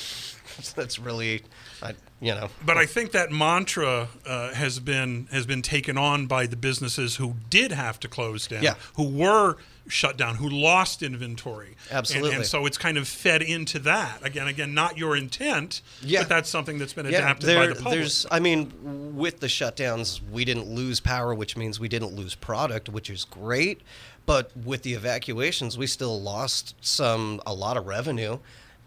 that's 0.76 1.00
really, 1.00 1.44
I 1.82 1.94
you 2.20 2.34
know. 2.36 2.50
But 2.66 2.78
I 2.78 2.86
think 2.86 3.14
that 3.14 3.32
mantra 3.32 4.10
uh, 4.26 4.54
has 4.54 4.80
been 4.80 5.30
has 5.32 5.46
been 5.46 5.62
taken 5.62 5.98
on 5.98 6.28
by 6.28 6.46
the 6.46 6.58
businesses 6.58 7.16
who 7.16 7.36
did 7.50 7.72
have 7.72 8.02
to 8.02 8.10
close 8.10 8.46
down, 8.48 8.64
Yeah. 8.64 8.74
who 8.98 9.08
were 9.08 9.56
shut 9.88 10.18
down, 10.18 10.36
who 10.36 10.50
lost 10.50 11.02
inventory. 11.02 11.78
Absolutely. 11.90 12.36
And, 12.36 12.46
so 12.46 12.66
it's 12.66 12.78
kind 12.78 12.98
of 12.98 13.08
fed 13.08 13.42
into 13.42 13.80
that. 13.80 14.20
Again, 14.26 14.48
again, 14.50 14.74
not 14.74 14.98
your 14.98 15.16
intent, 15.16 15.82
Yeah. 16.02 16.24
but 16.24 16.28
that's 16.30 16.50
something 16.50 16.78
that's 16.80 16.92
been 16.92 17.06
Yeah, 17.06 17.20
adapted 17.20 17.48
there- 17.48 17.60
by 17.60 17.68
the 17.68 17.76
public. 17.76 18.00
there's. 18.00 18.26
I 18.30 18.42
mean, 18.42 19.16
with 19.16 19.40
the 19.40 19.48
shutdowns, 19.48 20.20
we 20.30 20.44
didn't 20.44 20.68
lose 20.68 21.00
power, 21.00 21.34
which 21.34 21.56
means 21.56 21.80
we 21.80 21.88
didn't 21.88 22.14
lose 22.14 22.36
product, 22.36 22.90
which 22.90 23.10
is 23.10 23.24
great. 23.24 23.80
But 24.28 24.52
with 24.56 24.84
the 24.84 24.94
evacuations, 24.94 25.78
we 25.78 25.88
still 25.88 26.22
lost 26.22 26.76
some 26.82 27.42
a 27.48 27.54
lot 27.54 27.78
of 27.78 27.88
revenue, 27.88 28.38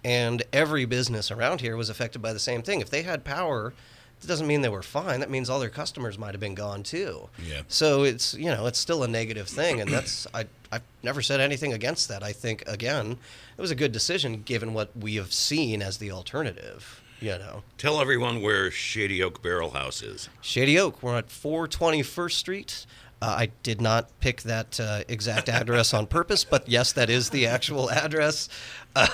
and 0.04 0.42
every 0.52 0.84
business 0.84 1.30
around 1.30 1.62
here 1.62 1.76
was 1.76 1.88
affected 1.88 2.20
by 2.20 2.32
the 2.32 2.38
same 2.38 2.62
thing. 2.62 2.80
If 2.80 2.90
they 2.90 3.02
had 3.02 3.24
power, 3.24 3.72
it 4.22 4.26
doesn't 4.26 4.46
mean 4.46 4.60
they 4.60 4.68
were 4.68 4.82
fine. 4.82 5.20
That 5.20 5.30
means 5.30 5.48
all 5.48 5.58
their 5.58 5.70
customers 5.70 6.18
might 6.18 6.34
have 6.34 6.40
been 6.40 6.54
gone 6.54 6.82
too. 6.82 7.30
Yeah. 7.42 7.62
So 7.68 8.02
it's 8.04 8.34
you 8.34 8.50
know 8.50 8.66
it's 8.66 8.78
still 8.78 9.02
a 9.02 9.08
negative 9.08 9.48
thing, 9.48 9.80
and 9.80 9.90
that's 9.90 10.26
I 10.34 10.44
I've 10.70 10.82
never 11.02 11.22
said 11.22 11.40
anything 11.40 11.72
against 11.72 12.08
that. 12.08 12.22
I 12.22 12.32
think 12.32 12.62
again 12.66 13.16
it 13.56 13.60
was 13.60 13.70
a 13.70 13.74
good 13.74 13.92
decision 13.92 14.42
given 14.42 14.74
what 14.74 14.94
we 14.94 15.14
have 15.16 15.32
seen 15.32 15.80
as 15.80 15.96
the 15.98 16.12
alternative. 16.12 17.02
You 17.18 17.32
know, 17.38 17.62
Tell 17.76 18.00
everyone 18.00 18.40
where 18.40 18.70
Shady 18.70 19.22
Oak 19.22 19.42
Barrel 19.42 19.72
House 19.72 20.00
is. 20.02 20.30
Shady 20.40 20.78
Oak. 20.78 21.02
We're 21.02 21.18
at 21.18 21.30
420 21.30 22.02
1st 22.02 22.32
Street. 22.32 22.86
Uh, 23.22 23.36
I 23.38 23.50
did 23.62 23.80
not 23.80 24.08
pick 24.20 24.42
that 24.42 24.80
uh, 24.80 25.04
exact 25.06 25.48
address 25.48 25.92
on 25.92 26.06
purpose, 26.06 26.42
but 26.44 26.68
yes, 26.68 26.92
that 26.94 27.10
is 27.10 27.30
the 27.30 27.46
actual 27.46 27.90
address. 27.90 28.48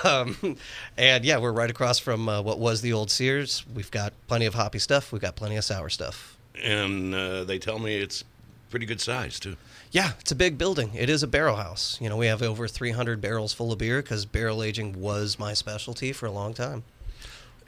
Um, 0.03 0.57
and 0.97 1.23
yeah, 1.23 1.37
we're 1.37 1.51
right 1.51 1.69
across 1.69 1.99
from 1.99 2.27
uh, 2.27 2.41
what 2.41 2.57
was 2.57 2.81
the 2.81 2.93
old 2.93 3.11
Sears. 3.11 3.63
We've 3.73 3.91
got 3.91 4.13
plenty 4.27 4.45
of 4.45 4.55
hoppy 4.55 4.79
stuff. 4.79 5.11
We've 5.11 5.21
got 5.21 5.35
plenty 5.35 5.55
of 5.55 5.63
sour 5.63 5.89
stuff. 5.89 6.37
And 6.63 7.13
uh, 7.13 7.43
they 7.43 7.59
tell 7.59 7.77
me 7.77 7.97
it's 7.97 8.23
pretty 8.69 8.85
good 8.85 9.01
size, 9.01 9.39
too. 9.39 9.55
Yeah, 9.91 10.11
it's 10.19 10.31
a 10.31 10.35
big 10.35 10.57
building. 10.57 10.91
It 10.95 11.09
is 11.09 11.21
a 11.21 11.27
barrel 11.27 11.57
house. 11.57 11.97
You 12.01 12.09
know, 12.09 12.17
we 12.17 12.25
have 12.27 12.41
over 12.41 12.67
300 12.67 13.21
barrels 13.21 13.53
full 13.53 13.71
of 13.71 13.77
beer 13.77 14.01
because 14.01 14.25
barrel 14.25 14.63
aging 14.63 14.99
was 14.99 15.37
my 15.37 15.53
specialty 15.53 16.11
for 16.11 16.25
a 16.25 16.31
long 16.31 16.53
time. 16.53 16.83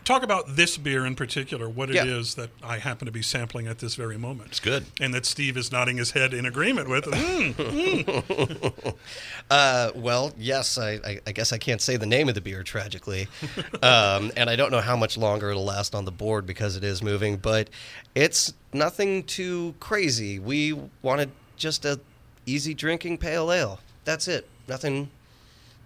Talk 0.09 0.23
about 0.23 0.55
this 0.55 0.75
beer 0.75 1.05
in 1.05 1.13
particular, 1.15 1.69
what 1.69 1.91
it 1.91 1.95
Yeah. 1.97 2.05
is 2.05 2.33
that 2.33 2.49
I 2.63 2.79
happen 2.79 3.05
to 3.05 3.11
be 3.11 3.21
sampling 3.21 3.67
at 3.67 3.77
this 3.77 3.93
very 3.93 4.17
moment. 4.17 4.49
It's 4.49 4.59
good. 4.59 4.87
And 4.99 5.13
that 5.13 5.23
Steve 5.23 5.55
is 5.55 5.71
nodding 5.71 5.97
his 5.97 6.09
head 6.09 6.33
in 6.33 6.47
agreement 6.47 6.89
with. 6.89 7.05
Mm. 7.05 8.73
Uh, 9.51 9.91
well, 9.95 10.31
yes, 10.37 10.77
I, 10.77 10.93
I, 11.05 11.19
I 11.27 11.31
guess 11.31 11.51
I 11.53 11.57
can't 11.59 11.81
say 11.81 11.95
the 11.97 12.05
name 12.07 12.27
of 12.29 12.33
the 12.35 12.41
beer, 12.41 12.61
tragically. 12.63 13.27
um, 13.83 14.31
and 14.37 14.47
I 14.49 14.55
don't 14.55 14.71
know 14.71 14.81
how 14.81 14.95
much 14.95 15.15
longer 15.17 15.49
it'll 15.51 15.65
last 15.65 15.93
on 15.95 16.05
the 16.05 16.11
board 16.11 16.45
because 16.47 16.75
it 16.75 16.83
is 16.83 17.01
moving, 17.03 17.37
but 17.37 17.69
it's 18.15 18.53
nothing 18.73 19.23
too 19.23 19.73
crazy. 19.79 20.37
We 20.39 20.73
wanted 21.03 21.31
just 21.55 21.85
a 21.85 21.99
easy 22.47 22.73
drinking 22.75 23.19
pale 23.19 23.51
ale. 23.51 23.79
That's 24.05 24.27
it. 24.27 24.47
Nothing, 24.67 25.09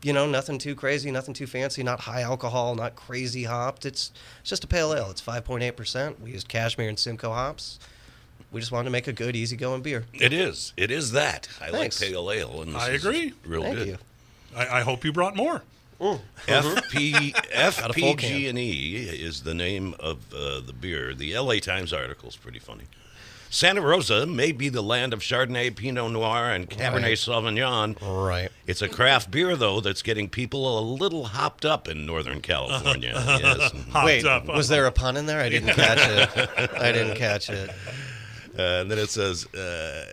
you 0.04 0.14
know, 0.14 0.28
nothing 0.28 0.58
too 0.58 0.76
crazy, 0.76 1.10
nothing 1.12 1.34
too 1.34 1.48
fancy, 1.48 1.82
not 1.82 2.02
high 2.02 2.22
alcohol, 2.22 2.76
not 2.76 2.96
crazy 2.96 3.46
hopped. 3.46 3.86
It's, 3.86 4.12
it's 4.42 4.50
just 4.50 4.64
a 4.64 4.68
pale 4.68 4.94
ale. 4.94 5.10
It's 5.10 5.22
5.8%. 5.22 6.20
We 6.20 6.32
used 6.32 6.48
cashmere 6.48 6.90
and 6.90 7.00
Simcoe 7.00 7.32
hops. 7.32 7.80
We 8.52 8.60
just 8.60 8.72
wanted 8.72 8.86
to 8.86 8.92
make 8.92 9.08
a 9.08 9.14
good, 9.14 9.36
easygoing 9.36 9.82
beer. 9.82 10.06
It 10.14 10.34
is. 10.34 10.74
It 10.78 10.92
is 10.92 11.14
that. 11.14 11.48
I 11.60 11.72
Thanks. 11.72 12.02
like 12.02 12.12
pale 12.12 12.30
ale. 12.30 12.62
And 12.62 12.78
I 12.78 12.90
agree. 12.90 13.34
Real 13.46 13.64
Thank 13.64 13.78
good. 13.78 13.88
you. 13.88 13.98
I, 14.56 14.80
I 14.80 14.82
hope 14.82 15.04
you 15.04 15.12
brought 15.12 15.36
more. 15.36 15.64
FP, 16.48 17.36
a 17.56 17.72
full 17.72 18.16
can. 18.16 18.56
FPG&E 18.56 18.96
is 19.10 19.44
the 19.44 19.54
name 19.54 19.96
of 20.00 20.34
uh, 20.34 20.60
the 20.60 20.74
beer. 20.74 21.14
The 21.14 21.38
LA 21.38 21.56
Times 21.56 21.94
article 21.94 22.30
is 22.30 22.36
pretty 22.36 22.60
funny. 22.60 22.84
Santa 23.54 23.82
Rosa 23.82 24.26
may 24.26 24.52
be 24.52 24.68
the 24.68 24.82
land 24.82 25.14
of 25.14 25.20
Chardonnay, 25.20 25.76
Pinot 25.76 26.12
Noir, 26.12 26.50
and 26.50 26.68
Cabernet 26.68 27.04
Right. 27.04 27.18
Sauvignon. 27.18 27.98
Right. 28.02 28.50
It's 28.66 28.82
a 28.82 28.90
craft 28.90 29.30
beer, 29.30 29.56
though, 29.56 29.80
that's 29.80 30.02
getting 30.02 30.28
people 30.28 30.80
a 30.80 30.82
little 30.82 31.26
hopped 31.26 31.64
up 31.64 31.88
in 31.88 32.08
Northern 32.08 32.42
California. 32.42 33.12
yes. 33.16 33.72
Hopped 33.92 34.06
Wait, 34.06 34.26
up. 34.26 34.48
was 34.48 34.70
there 34.70 34.88
a 34.88 34.92
pun 34.92 35.18
in 35.18 35.28
there? 35.28 35.40
I 35.40 35.50
didn't 35.50 35.76
catch 35.76 36.00
it. 36.00 36.50
I 36.80 36.92
didn't 36.92 37.16
catch 37.18 37.52
it. 37.52 37.70
Uh, 38.58 38.62
and 38.82 38.90
then 38.90 38.98
it 38.98 39.12
says 39.12 39.46
uh, 39.54 40.12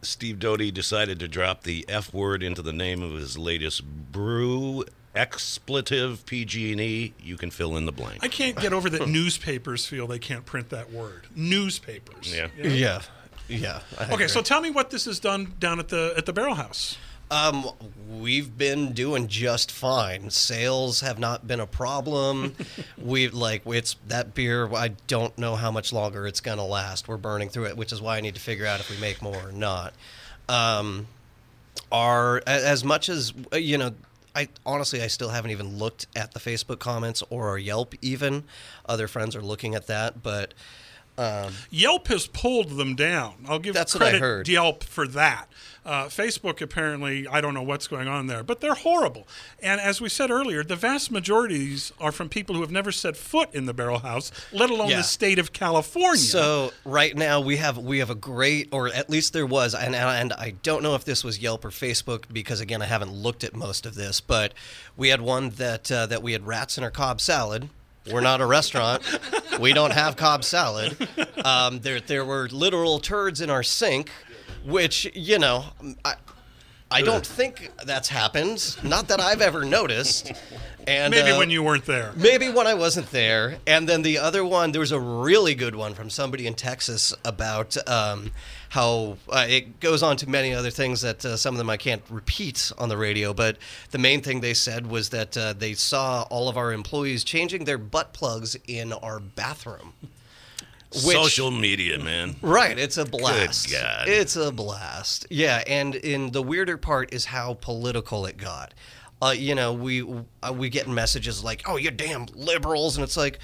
Steve 0.00 0.38
Doty 0.38 0.70
decided 0.70 1.18
to 1.20 1.28
drop 1.28 1.62
the 1.64 1.84
F 1.90 2.14
word 2.14 2.42
into 2.42 2.62
the 2.62 2.72
name 2.72 3.02
of 3.02 3.12
his 3.12 3.36
latest 3.36 3.84
brew, 3.84 4.82
expletive 5.16 6.24
PG&E. 6.26 7.12
You 7.22 7.36
can 7.36 7.50
fill 7.50 7.76
in 7.76 7.86
the 7.86 7.92
blank. 7.92 8.18
I 8.22 8.28
can't 8.28 8.56
get 8.60 8.72
over 8.72 8.88
that 8.90 9.08
newspapers 9.08 9.86
feel 9.86 10.06
they 10.06 10.18
can't 10.18 10.44
print 10.46 10.70
that 10.70 10.92
word. 10.92 11.26
Newspapers. 11.34 12.34
Yeah. 12.34 12.48
Yeah, 12.62 13.02
yeah. 13.48 13.80
I 13.98 14.04
Okay, 14.04 14.14
agree. 14.14 14.28
so 14.28 14.42
tell 14.42 14.60
me 14.60 14.70
what 14.70 14.90
this 14.90 15.04
has 15.06 15.18
done 15.20 15.54
down 15.58 15.78
at 15.78 15.88
the 15.88 16.14
at 16.16 16.26
the 16.26 16.32
Barrel 16.32 16.54
House. 16.56 16.96
um, 17.30 17.66
we've 18.08 18.56
been 18.56 18.92
doing 18.92 19.26
just 19.26 19.72
fine. 19.72 20.30
Sales 20.30 21.00
have 21.00 21.18
not 21.18 21.46
been 21.48 21.58
a 21.60 21.66
problem. 21.66 22.54
we 22.98 23.28
like 23.28 23.62
it's 23.66 23.96
that 24.06 24.34
beer. 24.34 24.72
I 24.72 24.88
don't 25.08 25.36
know 25.38 25.56
how 25.56 25.70
much 25.72 25.92
longer 25.92 26.26
it's 26.26 26.40
gonna 26.40 26.64
last. 26.66 27.08
We're 27.08 27.16
burning 27.16 27.48
through 27.48 27.66
it, 27.66 27.76
which 27.76 27.92
is 27.92 28.00
why 28.00 28.16
I 28.16 28.20
need 28.20 28.34
to 28.36 28.40
figure 28.40 28.66
out 28.66 28.78
if 28.80 28.90
we 28.90 28.96
make 28.98 29.20
more 29.22 29.36
or 29.48 29.52
not. 29.52 29.92
Um, 30.48 31.08
are 31.92 32.42
as 32.46 32.84
much 32.84 33.08
as 33.08 33.32
uh, 33.52 33.56
you 33.56 33.78
know. 33.78 33.92
I 34.36 34.48
honestly, 34.66 35.00
I 35.00 35.06
still 35.06 35.30
haven't 35.30 35.50
even 35.50 35.78
looked 35.78 36.06
at 36.14 36.32
the 36.32 36.40
Facebook 36.40 36.78
comments 36.78 37.22
or 37.30 37.48
our 37.48 37.56
Yelp. 37.56 37.94
Even 38.02 38.44
other 38.84 39.08
friends 39.08 39.34
are 39.34 39.40
looking 39.40 39.74
at 39.74 39.86
that, 39.86 40.22
but 40.22 40.52
Yelp 41.70 42.08
has 42.08 42.26
pulled 42.26 42.76
them 42.76 42.94
down. 42.94 43.44
I'll 43.48 43.58
give 43.58 43.74
That's 43.74 43.94
credit 43.94 44.20
heard. 44.20 44.48
Yelp 44.48 44.84
for 44.84 45.06
that. 45.08 45.46
Uh, 45.84 46.06
Facebook 46.06 46.60
apparently, 46.60 47.28
I 47.28 47.40
don't 47.40 47.54
know 47.54 47.62
what's 47.62 47.86
going 47.86 48.08
on 48.08 48.26
there, 48.26 48.42
but 48.42 48.60
they're 48.60 48.74
horrible. 48.74 49.28
And 49.62 49.80
as 49.80 50.00
we 50.00 50.08
said 50.08 50.32
earlier, 50.32 50.64
the 50.64 50.74
vast 50.74 51.12
majorities 51.12 51.92
are 52.00 52.10
from 52.10 52.28
people 52.28 52.56
who 52.56 52.60
have 52.62 52.72
never 52.72 52.90
set 52.90 53.16
foot 53.16 53.54
in 53.54 53.66
the 53.66 53.72
Barrel 53.72 54.00
House, 54.00 54.32
let 54.52 54.68
alone 54.68 54.88
Yeah. 54.88 54.96
the 54.96 55.02
state 55.04 55.38
of 55.38 55.52
California. 55.52 56.18
So 56.18 56.72
right 56.84 57.16
now 57.16 57.40
we 57.40 57.58
have 57.58 57.78
we 57.78 58.00
have 58.00 58.10
a 58.10 58.16
great, 58.16 58.68
or 58.72 58.88
at 58.88 59.08
least 59.08 59.32
there 59.32 59.46
was, 59.46 59.76
and 59.76 59.94
and 59.94 60.32
I 60.32 60.54
don't 60.64 60.82
know 60.82 60.96
if 60.96 61.04
this 61.04 61.22
was 61.22 61.38
Yelp 61.38 61.64
or 61.64 61.70
Facebook 61.70 62.24
because 62.32 62.60
again 62.60 62.82
I 62.82 62.86
haven't 62.86 63.12
looked 63.12 63.44
at 63.44 63.54
most 63.54 63.86
of 63.86 63.94
this, 63.94 64.20
but 64.20 64.54
we 64.96 65.10
had 65.10 65.20
one 65.20 65.50
that 65.50 65.92
uh, 65.92 66.06
that 66.06 66.20
we 66.20 66.32
had 66.32 66.48
rats 66.48 66.76
in 66.76 66.82
our 66.82 66.90
Cobb 66.90 67.20
salad. 67.20 67.68
We're 68.12 68.20
not 68.20 68.40
a 68.40 68.46
restaurant. 68.46 69.02
we 69.60 69.72
don't 69.72 69.92
have 69.92 70.16
Cobb 70.16 70.44
salad. 70.44 70.96
Um, 71.44 71.80
there 71.80 72.00
there 72.00 72.24
were 72.24 72.48
literal 72.48 72.98
turds 72.98 73.40
in 73.40 73.50
our 73.50 73.62
sink, 73.62 74.10
which 74.64 75.10
you 75.14 75.38
know 75.38 75.64
I. 76.04 76.14
I 76.90 77.02
don't 77.02 77.26
think 77.26 77.70
that's 77.84 78.08
happened. 78.08 78.76
Not 78.84 79.08
that 79.08 79.20
I've 79.20 79.40
ever 79.40 79.64
noticed. 79.64 80.32
And 80.86 81.10
maybe 81.10 81.32
uh, 81.32 81.38
when 81.38 81.50
you 81.50 81.64
weren't 81.64 81.84
there. 81.84 82.12
Maybe 82.14 82.48
when 82.48 82.68
I 82.68 82.74
wasn't 82.74 83.10
there. 83.10 83.58
And 83.66 83.88
then 83.88 84.02
the 84.02 84.18
other 84.18 84.44
one, 84.44 84.70
there 84.70 84.80
was 84.80 84.92
a 84.92 85.00
really 85.00 85.56
good 85.56 85.74
one 85.74 85.94
from 85.94 86.10
somebody 86.10 86.46
in 86.46 86.54
Texas 86.54 87.12
about 87.24 87.76
um, 87.88 88.30
how 88.68 89.16
uh, 89.28 89.46
it 89.48 89.80
goes 89.80 90.04
on 90.04 90.16
to 90.18 90.30
many 90.30 90.54
other 90.54 90.70
things 90.70 91.00
that 91.00 91.24
uh, 91.24 91.36
some 91.36 91.54
of 91.54 91.58
them 91.58 91.68
I 91.68 91.76
can't 91.76 92.02
repeat 92.08 92.70
on 92.78 92.88
the 92.88 92.96
radio. 92.96 93.34
But 93.34 93.56
the 93.90 93.98
main 93.98 94.22
thing 94.22 94.40
they 94.40 94.54
said 94.54 94.86
was 94.88 95.08
that 95.08 95.36
uh, 95.36 95.54
they 95.54 95.74
saw 95.74 96.22
all 96.30 96.48
of 96.48 96.56
our 96.56 96.72
employees 96.72 97.24
changing 97.24 97.64
their 97.64 97.78
butt 97.78 98.12
plugs 98.12 98.56
in 98.68 98.92
our 98.92 99.18
bathroom. 99.18 99.92
Which- 100.92 101.16
Social 101.16 101.50
media, 101.50 101.98
man. 101.98 102.36
Right, 102.42 102.78
it's 102.78 102.96
a 102.96 103.04
blast. 103.04 103.68
Good 103.68 103.80
God. 103.82 104.08
It's 104.08 104.36
a 104.36 104.50
blast. 104.52 105.26
Yeah, 105.30 105.62
and 105.66 105.94
in 105.94 106.30
the 106.32 106.42
weirder 106.42 106.76
part 106.78 107.12
is 107.12 107.24
how 107.26 107.54
political 107.54 108.26
it 108.26 108.36
got. 108.36 108.72
Uh, 109.20 109.34
you 109.36 109.54
know, 109.54 109.72
we 109.72 110.02
uh, 110.42 110.52
we 110.52 110.68
get 110.68 110.88
messages 110.88 111.42
like, 111.42 111.62
"Oh, 111.66 111.76
you 111.76 111.90
damn 111.90 112.26
liberals," 112.34 112.96
and 112.96 113.04
it's 113.04 113.16
like, 113.16 113.38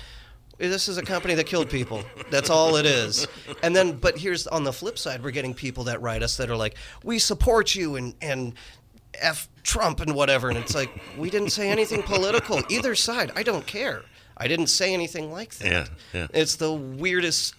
this 0.58 0.86
is 0.86 0.98
a 0.98 1.02
company 1.02 1.34
that 1.34 1.44
killed 1.46 1.70
people. 1.70 2.04
That's 2.30 2.50
all 2.50 2.76
it 2.76 2.84
is. 2.86 3.26
And 3.62 3.74
then, 3.74 3.92
but 3.92 4.18
here's 4.18 4.46
on 4.46 4.64
the 4.64 4.72
flip 4.72 4.98
side, 4.98 5.22
we're 5.24 5.30
getting 5.30 5.54
people 5.54 5.84
that 5.84 6.00
write 6.02 6.22
us 6.22 6.36
that 6.36 6.50
are 6.50 6.56
like, 6.56 6.76
"We 7.02 7.18
support 7.18 7.74
you," 7.74 7.96
and 7.96 8.14
and 8.20 8.52
f 9.14 9.48
Trump 9.62 10.00
and 10.00 10.14
whatever, 10.14 10.48
and 10.50 10.58
it's 10.58 10.74
like 10.74 10.90
we 11.16 11.30
didn't 11.30 11.50
say 11.50 11.70
anything 11.70 12.02
political 12.02 12.60
either 12.68 12.94
side. 12.94 13.32
I 13.34 13.42
don't 13.42 13.66
care. 13.66 14.02
I 14.42 14.48
didn't 14.48 14.66
say 14.68 14.92
anything 14.94 15.30
like 15.32 15.54
that. 15.56 15.70
Yeah, 15.70 15.86
yeah. 16.12 16.26
It's 16.34 16.56
the 16.56 16.72
weirdest 16.72 17.54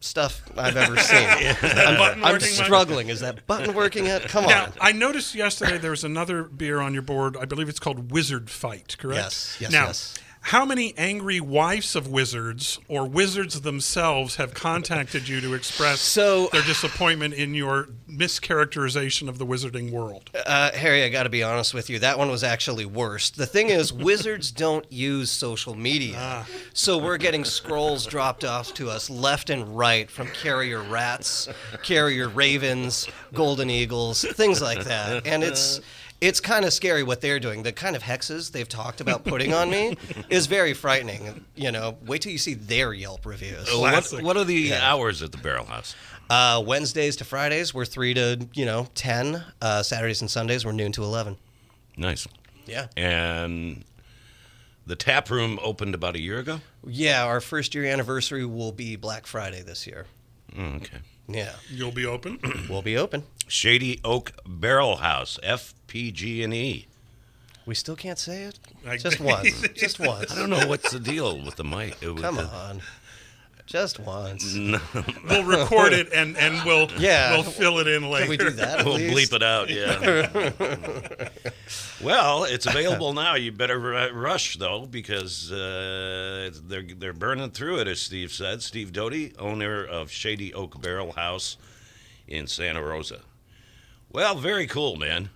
stuff 0.00 0.42
I've 0.56 0.76
ever 0.76 0.96
seen. 0.98 1.26
button 1.60 1.78
I'm 1.78 1.98
working, 1.98 2.20
Mike? 2.22 2.40
struggling. 2.42 3.08
Is 3.08 3.20
that 3.20 3.46
button 3.46 3.74
working 3.74 4.06
yet? 4.06 4.22
Come 4.22 4.46
Now, 4.46 4.64
on. 4.64 4.72
I 4.80 4.92
noticed 4.92 5.34
yesterday 5.34 5.76
there 5.78 5.90
was 5.90 6.04
another 6.04 6.44
beer 6.44 6.80
on 6.80 6.94
your 6.94 7.02
board. 7.02 7.36
I 7.36 7.44
believe 7.44 7.68
it's 7.68 7.80
called 7.80 8.10
Wizard 8.10 8.48
Fight, 8.50 8.96
correct? 8.98 9.18
Yes, 9.20 9.56
yes, 9.60 9.70
now, 9.72 9.86
yes. 9.86 10.14
How 10.42 10.64
many 10.64 10.94
angry 10.96 11.38
wives 11.38 11.94
of 11.94 12.08
wizards 12.08 12.78
or 12.88 13.06
wizards 13.06 13.60
themselves 13.60 14.36
have 14.36 14.54
contacted 14.54 15.28
you 15.28 15.40
to 15.42 15.54
express 15.54 16.00
So- 16.00 16.48
their 16.52 16.62
disappointment 16.62 17.34
in 17.34 17.54
your 17.54 17.88
mischaracterization 18.08 19.28
of 19.28 19.38
the 19.38 19.46
wizarding 19.46 19.90
world? 19.90 20.30
Uh, 20.46 20.72
Harry, 20.72 21.04
I 21.04 21.08
got 21.10 21.24
to 21.24 21.28
be 21.28 21.42
honest 21.42 21.74
with 21.74 21.90
you. 21.90 21.98
That 21.98 22.18
one 22.18 22.30
was 22.30 22.42
actually 22.42 22.86
worse. 22.86 23.30
The 23.30 23.46
thing 23.46 23.68
is, 23.68 23.92
wizards 23.92 24.50
don't 24.50 24.90
use 24.90 25.30
social 25.30 25.74
media. 25.74 26.16
Ah. 26.18 26.46
So 26.72 26.96
we're 26.98 27.18
getting 27.18 27.44
scrolls 27.44 28.06
dropped 28.06 28.44
off 28.44 28.72
to 28.74 28.88
us 28.90 29.10
left 29.10 29.50
and 29.50 29.76
right 29.76 30.10
from 30.10 30.28
carrier 30.28 30.82
rats, 30.82 31.48
carrier 31.82 32.28
ravens, 32.28 33.06
golden 33.34 33.68
eagles, 33.70 34.24
things 34.24 34.60
like 34.62 34.84
that. 34.84 35.26
And 35.26 35.44
it's. 35.44 35.80
It's 36.20 36.38
kind 36.40 36.64
of 36.66 36.72
scary 36.72 37.02
what 37.02 37.20
they're 37.22 37.40
doing. 37.40 37.62
The 37.62 37.72
kind 37.72 37.96
of 37.96 38.02
hexes 38.02 38.52
they've 38.52 38.68
talked 38.68 39.00
about 39.00 39.24
putting 39.24 39.54
on 39.54 39.70
me 39.70 39.96
is 40.28 40.46
very 40.46 40.74
frightening. 40.74 41.44
You 41.54 41.72
know, 41.72 41.96
wait 42.04 42.22
till 42.22 42.32
you 42.32 42.38
see 42.38 42.54
their 42.54 42.92
Yelp 42.92 43.24
reviews. 43.24 43.68
Uh, 43.72 43.78
What, 43.78 44.22
what 44.22 44.36
are 44.36 44.44
the 44.44 44.74
hours 44.74 45.22
at 45.22 45.32
the 45.32 45.38
Barrel 45.38 45.64
House? 45.64 45.94
Uh, 46.28 46.62
Wednesdays 46.64 47.16
to 47.16 47.24
Fridays, 47.24 47.72
we're 47.74 47.84
3 47.86 48.14
to, 48.14 48.48
you 48.54 48.64
know, 48.66 48.86
10. 48.94 49.42
Uh, 49.62 49.82
Saturdays 49.82 50.20
and 50.20 50.30
Sundays, 50.30 50.64
we're 50.64 50.72
noon 50.72 50.92
to 50.92 51.02
11. 51.02 51.36
Nice. 51.96 52.28
Yeah. 52.66 52.86
And 52.96 53.84
The 54.86 54.96
tap 54.96 55.28
room 55.30 55.58
opened 55.62 55.94
about 55.94 56.14
a 56.16 56.20
year 56.20 56.38
ago. 56.38 56.60
Yeah, 56.86 57.24
our 57.24 57.40
first 57.40 57.74
year 57.74 57.84
anniversary 57.86 58.44
will 58.44 58.72
be 58.72 58.94
Black 58.96 59.26
Friday 59.26 59.62
this 59.62 59.86
year. 59.86 60.06
Mm, 60.54 60.76
okay. 60.76 60.98
Yeah, 61.28 61.52
You'll 61.70 61.92
be 61.92 62.06
open. 62.06 62.38
we'll 62.68 62.82
be 62.82 62.96
open. 62.96 63.24
Shady 63.46 64.00
Oak 64.04 64.32
Barrel 64.46 64.96
House, 64.96 65.38
FPG&E. 65.42 66.86
We 67.66 67.74
still 67.74 67.96
can't 67.96 68.18
say 68.18 68.42
it. 68.44 68.58
I- 68.86 68.96
Just 68.96 69.20
once. 69.20 69.60
Just 69.74 70.00
once. 70.00 70.32
I 70.32 70.36
don't 70.36 70.50
know 70.50 70.66
what's 70.66 70.90
the 70.90 70.98
deal 71.00 71.40
with 71.40 71.56
the 71.56 71.64
mic. 71.64 72.00
with 72.00 72.20
Come 72.20 72.36
the- 72.36 72.46
on. 72.46 72.80
Just 73.70 74.00
once. 74.00 74.52
we'll 75.28 75.44
record 75.44 75.92
it 75.92 76.12
and 76.12 76.36
and 76.36 76.60
we'll 76.66 76.90
Yeah. 76.98 77.30
we'll 77.30 77.44
fill 77.44 77.78
it 77.78 77.86
in 77.86 78.10
later. 78.10 78.24
Can 78.24 78.30
we 78.30 78.36
do 78.36 78.50
that? 78.50 78.80
at 78.80 78.84
We'll 78.84 78.94
least? 78.96 79.30
bleep 79.30 79.36
it 79.36 79.42
out, 79.44 79.70
yeah. 79.70 81.28
well, 82.02 82.42
it's 82.42 82.66
available 82.66 83.12
now. 83.12 83.36
You 83.36 83.52
better 83.52 83.78
rush 83.78 84.56
though, 84.56 84.86
because 84.86 85.52
uh, 85.52 86.50
they're 86.66 86.82
they're 86.82 87.12
burning 87.12 87.52
through 87.52 87.78
it, 87.78 87.86
as 87.86 88.00
Steve 88.00 88.32
said. 88.32 88.60
Steve 88.62 88.92
Doty, 88.92 89.34
owner 89.38 89.84
of 89.84 90.10
Shady 90.10 90.52
Oak 90.52 90.82
Barrel 90.82 91.12
House 91.12 91.56
in 92.26 92.48
Santa 92.48 92.82
Rosa. 92.82 93.20
Well, 94.12 94.34
very 94.34 94.66
cool, 94.66 94.96
man. 94.96 95.30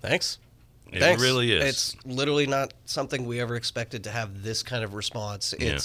Thanks. 0.00 0.38
It 0.90 1.00
Thanks. 1.00 1.22
really 1.22 1.52
is. 1.52 1.64
It's 1.64 2.06
literally 2.06 2.46
not 2.46 2.72
something 2.86 3.26
we 3.26 3.38
ever 3.38 3.54
expected 3.54 4.02
to 4.04 4.10
have 4.10 4.42
this 4.42 4.62
kind 4.62 4.82
of 4.82 4.94
response. 4.94 5.52
Yeah. 5.60 5.78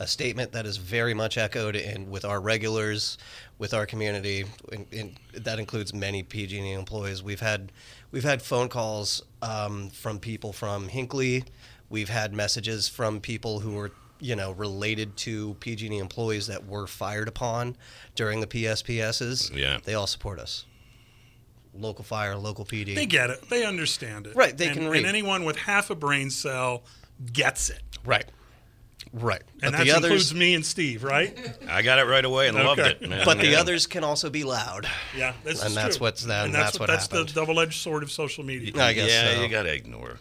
It's 0.00 0.10
a 0.10 0.12
statement 0.12 0.52
that 0.52 0.66
is 0.66 0.78
very 0.78 1.14
much 1.14 1.36
echoed 1.36 1.76
in 1.76 2.10
with 2.10 2.24
our 2.24 2.40
regulars, 2.40 3.18
with 3.58 3.74
our 3.74 3.84
community. 3.84 4.46
In, 4.72 4.86
in, 4.90 5.16
that 5.34 5.58
includes 5.58 5.92
many 5.92 6.22
PG&E 6.22 6.72
employees. 6.72 7.22
We've 7.22 7.40
had 7.40 7.70
we've 8.10 8.24
had 8.24 8.40
phone 8.40 8.68
calls 8.68 9.22
um, 9.42 9.90
from 9.90 10.18
people 10.18 10.52
from 10.52 10.88
Hinkley. 10.88 11.44
We've 11.90 12.08
had 12.08 12.32
messages 12.32 12.88
from 12.88 13.20
people 13.20 13.60
who 13.60 13.72
were 13.72 13.92
you 14.20 14.36
know 14.36 14.52
related 14.52 15.16
to 15.18 15.54
PG&E 15.60 15.98
employees 15.98 16.46
that 16.46 16.66
were 16.66 16.86
fired 16.86 17.28
upon 17.28 17.76
during 18.14 18.40
the 18.40 18.46
PSPSs. 18.46 19.54
Yeah. 19.54 19.80
they 19.84 19.94
all 19.94 20.06
support 20.06 20.38
us. 20.38 20.64
Local 21.74 22.04
fire, 22.04 22.36
local 22.36 22.64
PD. 22.64 22.94
They 22.94 23.06
get 23.06 23.30
it. 23.30 23.48
They 23.50 23.64
understand 23.64 24.26
it. 24.26 24.34
Right, 24.34 24.56
they 24.56 24.68
and, 24.68 24.76
can 24.76 24.88
read. 24.88 24.98
And 24.98 25.06
anyone 25.06 25.44
with 25.44 25.56
half 25.56 25.90
a 25.90 25.94
brain 25.94 26.30
cell 26.30 26.82
gets 27.32 27.70
it. 27.70 27.82
Right. 28.04 28.24
Right. 29.12 29.42
And 29.62 29.72
but 29.72 29.78
that 29.78 29.84
the 29.84 29.90
others 29.90 30.04
includes 30.04 30.34
me 30.34 30.54
and 30.54 30.64
Steve, 30.64 31.02
right? 31.02 31.36
I 31.68 31.82
got 31.82 31.98
it 31.98 32.04
right 32.04 32.24
away 32.24 32.46
and 32.48 32.56
loved 32.56 32.80
it, 32.80 33.02
man. 33.08 33.22
but 33.24 33.38
the 33.38 33.56
others 33.56 33.86
can 33.86 34.04
also 34.04 34.30
be 34.30 34.44
loud. 34.44 34.86
Yeah, 35.16 35.32
this 35.42 35.60
And 35.60 35.70
is 35.70 35.74
that's 35.74 35.96
true. 35.96 36.04
what's- 36.06 36.22
then 36.24 36.46
and 36.46 36.54
that's 36.54 36.78
what 36.78 36.86
that's 36.86 37.06
happened. 37.08 37.28
the 37.30 37.32
double-edged 37.34 37.80
sword 37.80 38.02
of 38.04 38.12
social 38.12 38.44
media. 38.44 38.72
I 38.80 38.92
guess 38.92 39.10
yeah, 39.10 39.34
so. 39.34 39.42
you 39.42 39.48
got 39.48 39.64
to 39.64 39.74
ignore. 39.74 40.18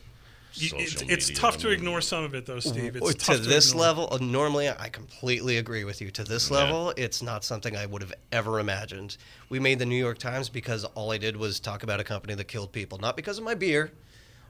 You- 0.55 0.69
social 0.69 0.79
it's, 0.79 1.01
it's 1.03 1.27
media. 1.29 1.41
tough 1.41 1.58
to 1.58 1.69
ignore 1.69 2.01
some 2.01 2.24
of 2.24 2.34
it, 2.34 2.48
though, 2.48 2.60
Steve. 2.60 2.96
It's 2.96 3.08
Or 3.08 3.13
tough 3.13 3.36
to 3.36 3.41
this 3.43 3.69
ignore. 3.69 3.86
level, 3.86 4.08
uh, 4.12 4.17
normally 4.19 4.67
I 4.67 4.89
completely 4.89 5.58
agree 5.58 5.84
with 5.84 6.01
you. 6.01 6.10
To 6.10 6.24
this 6.24 6.50
Yeah. 6.50 6.58
level, 6.58 6.91
it's 6.98 7.22
not 7.22 7.43
something 7.43 7.77
I 7.77 7.86
would 7.86 8.01
have 8.01 8.13
ever 8.31 8.60
imagined. 8.60 9.17
We 9.50 9.60
made 9.60 9.77
the 9.77 9.86
New 9.86 9.96
York 10.00 10.17
Times 10.17 10.50
because 10.50 10.84
all 10.86 11.12
I 11.12 11.19
did 11.19 11.38
was 11.38 11.60
talk 11.60 11.84
about 11.84 12.00
a 12.00 12.03
company 12.03 12.34
that 12.34 12.48
killed 12.48 12.72
people, 12.72 12.98
not 12.98 13.15
because 13.15 13.38
of 13.38 13.43
my 13.43 13.53
beer, 13.53 13.91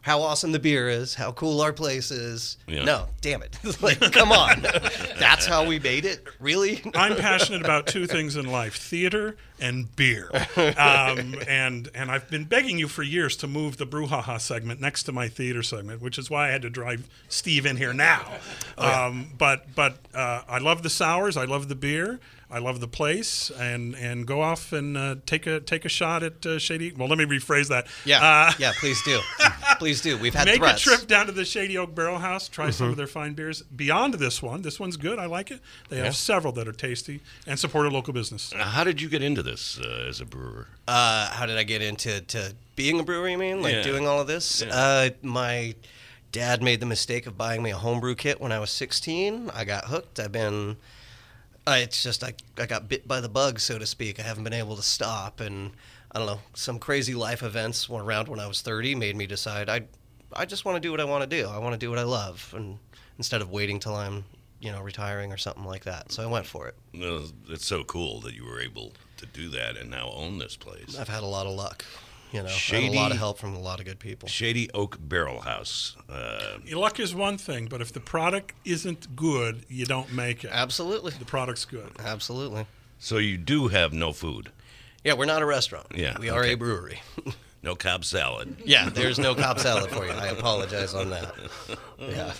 how 0.02 0.22
awesome 0.22 0.52
the 0.52 0.60
beer 0.60 0.90
is, 0.90 1.16
how 1.16 1.32
cool 1.32 1.62
our 1.62 1.74
place 1.74 2.12
is. 2.12 2.58
Yeah. 2.68 2.84
No, 2.84 3.08
damn 3.22 3.42
it. 3.42 3.58
like, 3.82 4.00
come 4.12 4.32
on. 4.32 4.62
That's 5.20 5.46
how 5.46 5.66
we 5.66 5.80
made 5.80 6.06
it? 6.06 6.26
Really? 6.40 6.82
I'm 6.96 7.16
passionate 7.16 7.64
about 7.64 7.88
two 7.88 8.08
things 8.08 8.36
in 8.36 8.46
life: 8.46 8.76
theater 8.76 9.36
and 9.60 9.94
beer. 9.96 10.30
Um, 10.56 11.36
and 11.48 11.90
and 11.94 12.10
I've 12.10 12.30
been 12.30 12.46
begging 12.46 12.80
you 12.80 12.88
for 12.88 13.04
years 13.04 13.36
to 13.38 13.48
move 13.48 13.78
the 13.78 13.86
brouhaha 13.86 14.40
segment 14.40 14.80
next 14.80 15.04
to 15.04 15.12
my 15.12 15.28
theater 15.28 15.64
segment, 15.64 16.02
which 16.02 16.18
is 16.18 16.30
why 16.30 16.48
I 16.48 16.52
had 16.52 16.62
to 16.62 16.70
drive 16.70 17.08
Steve 17.28 17.66
in 17.66 17.78
here 17.78 17.94
now. 17.94 18.32
um, 18.78 19.32
but 19.38 19.76
but 19.76 19.98
uh, 20.14 20.44
I 20.48 20.60
love 20.60 20.84
the 20.84 20.90
sours. 20.90 21.36
I 21.38 21.46
love 21.46 21.68
the 21.68 21.76
beer. 21.76 22.20
I 22.52 22.58
love 22.58 22.80
the 22.80 22.88
place, 22.88 23.52
and 23.60 23.94
and 23.96 24.26
go 24.26 24.42
off 24.42 24.74
and 24.74 24.98
uh, 24.98 25.16
take 25.28 25.46
a 25.46 25.60
take 25.60 25.86
a 25.86 25.90
shot 25.90 26.24
at 26.24 26.44
uh, 26.46 26.58
Shady. 26.58 26.92
Well, 26.92 27.08
let 27.08 27.18
me 27.20 27.26
rephrase 27.26 27.68
that. 27.70 27.86
Yeah. 28.06 28.24
Uh, 28.26 28.52
yeah, 28.58 28.72
please 28.80 29.00
do. 29.04 29.20
please 29.78 30.02
do. 30.02 30.18
We've 30.18 30.34
had 30.34 30.46
Make 30.48 30.58
threats. 30.58 30.82
a 30.82 30.90
trip 30.90 31.08
down 31.08 31.28
to 31.28 31.32
the 31.32 31.46
Shady 31.46 31.78
Oak 31.78 31.94
Barrel 31.94 32.18
House. 32.18 32.48
Try 32.48 32.72
some 32.72 32.86
Mm-hmm. 32.86 32.92
of 32.92 32.98
their 32.98 33.08
fine 33.08 33.34
beers. 33.34 33.62
Beyond 33.62 34.16
this 34.16 34.42
one, 34.42 34.64
this 34.64 34.80
one's 34.80 34.98
good. 34.98 35.20
I 35.20 35.28
like 35.28 35.52
it. 35.52 35.60
They 35.90 35.98
have 35.98 36.16
several 36.16 36.52
that 36.54 36.68
are 36.68 36.72
tasty 36.74 37.20
and 37.46 37.60
support 37.60 37.86
a 37.86 37.90
local 37.90 38.14
business. 38.14 38.52
How 38.56 38.84
did 38.84 39.00
you 39.00 39.10
get 39.10 39.22
into 39.22 39.44
this 39.44 39.80
uh, 39.80 40.06
as 40.10 40.20
a 40.20 40.26
brewer? 40.26 40.68
Uh, 40.88 41.30
how 41.30 41.46
did 41.46 41.58
I 41.58 41.64
get 41.64 41.82
into 41.84 42.22
to 42.22 42.56
being 42.76 43.00
a 43.00 43.04
brewer? 43.04 43.30
You 43.30 43.38
mean 43.38 43.62
like 43.62 43.74
Yeah. 43.76 43.84
doing 43.84 44.08
all 44.08 44.20
of 44.20 44.26
this? 44.28 44.64
Yeah. 44.66 44.74
Uh, 44.74 45.10
my 45.22 45.76
dad 46.32 46.64
made 46.64 46.80
the 46.80 46.86
mistake 46.88 47.28
of 47.28 47.38
buying 47.38 47.62
me 47.62 47.70
a 47.70 47.78
homebrew 47.78 48.16
kit 48.16 48.42
when 48.42 48.52
I 48.52 48.58
was 48.60 48.72
16. 48.72 49.52
I 49.54 49.66
got 49.66 49.86
hooked. 49.86 50.20
I've 50.20 50.32
been. 50.32 50.78
Uh, 51.70 51.76
it's 51.76 52.02
just 52.02 52.24
I, 52.24 52.34
I 52.58 52.66
got 52.66 52.90
bit 52.90 53.08
by 53.08 53.22
the 53.22 53.30
bug, 53.30 53.60
so 53.60 53.78
to 53.78 53.86
speak. 53.86 54.20
I 54.20 54.24
haven't 54.24 54.44
been 54.44 54.54
able 54.54 54.76
to 54.76 54.82
stop, 54.82 55.40
and 55.40 55.70
I 56.12 56.18
don't 56.18 56.26
know. 56.26 56.40
Some 56.56 56.80
crazy 56.80 57.14
life 57.14 57.44
events 57.44 57.88
went 57.88 58.08
around 58.08 58.28
when 58.28 58.40
I 58.40 58.48
was 58.48 58.62
30 58.62 58.96
made 58.96 59.16
me 59.16 59.28
decide 59.28 59.70
I 59.70 59.82
I 60.36 60.46
just 60.46 60.66
want 60.66 60.78
to 60.78 60.80
do 60.80 60.90
what 60.90 61.00
I 61.00 61.04
want 61.04 61.30
to 61.30 61.30
do. 61.30 61.48
I 61.48 61.60
want 61.60 61.74
to 61.74 61.78
do 61.78 61.92
what 61.92 62.00
I 62.00 62.04
love, 62.04 62.52
and 62.58 62.80
instead 63.20 63.44
of 63.44 63.52
waiting 63.52 63.80
till 63.80 63.94
I'm 63.96 64.26
you 64.60 64.72
know 64.72 64.82
retiring 64.82 65.32
or 65.32 65.38
something 65.38 65.64
like 65.64 65.84
that. 65.84 66.12
So 66.12 66.24
I 66.24 66.26
went 66.26 66.48
for 66.48 66.68
it. 66.68 66.76
It's 67.48 67.68
so 67.68 67.84
cool 67.84 68.20
that 68.22 68.34
you 68.34 68.46
were 68.46 68.60
able 68.60 68.94
to 69.18 69.28
do 69.28 69.50
that 69.50 69.78
and 69.78 69.92
now 69.92 70.10
own 70.12 70.40
this 70.40 70.56
place. 70.56 70.98
I've 70.98 71.08
had 71.08 71.22
a 71.22 71.28
lot 71.28 71.46
of 71.46 71.54
luck. 71.54 71.86
You 72.32 72.44
know, 72.44 72.50
I 72.50 72.52
had 72.52 72.84
a 72.84 72.92
lot 72.92 73.12
of 73.12 73.18
help 73.18 73.40
from 73.40 73.56
a 73.56 73.60
lot 73.60 73.80
of 73.80 73.86
good 73.86 73.98
people. 74.00 74.30
Shady 74.30 74.70
Oak 74.72 74.98
Barrel 75.02 75.42
House. 75.42 75.96
Uh, 76.08 76.58
Luck 76.74 77.00
is 77.00 77.16
one 77.16 77.38
thing, 77.40 77.66
but 77.68 77.82
if 77.82 77.92
the 77.92 78.00
product 78.00 78.54
isn't 78.66 79.16
good, 79.16 79.66
you 79.68 79.86
don't 79.86 80.14
make 80.14 80.44
it. 80.44 80.52
Absolutely. 80.54 81.12
The 81.18 81.26
product's 81.26 81.66
good. 81.66 81.90
Absolutely. 82.00 82.68
so 83.00 83.18
you 83.18 83.38
do 83.38 83.70
have 83.70 83.94
no 83.94 84.14
food, 84.14 84.52
Yeah, 85.04 85.14
we're 85.14 85.26
not 85.26 85.42
a 85.42 85.46
restaurant. 85.46 85.88
Yeah, 85.96 86.18
We 86.20 86.30
are 86.30 86.42
okay. 86.42 86.54
a 86.54 86.58
brewery. 86.58 87.02
no 87.64 87.76
Cobb 87.76 88.06
salad. 88.06 88.58
yeah, 88.66 88.90
there's 88.90 89.18
no 89.18 89.34
Cobb 89.34 89.58
salad 89.60 89.90
for 89.90 90.06
you. 90.06 90.12
I 90.12 90.28
apologize 90.28 90.94
on 90.94 91.10
that. 91.10 91.34
Yeah. 92.00 92.32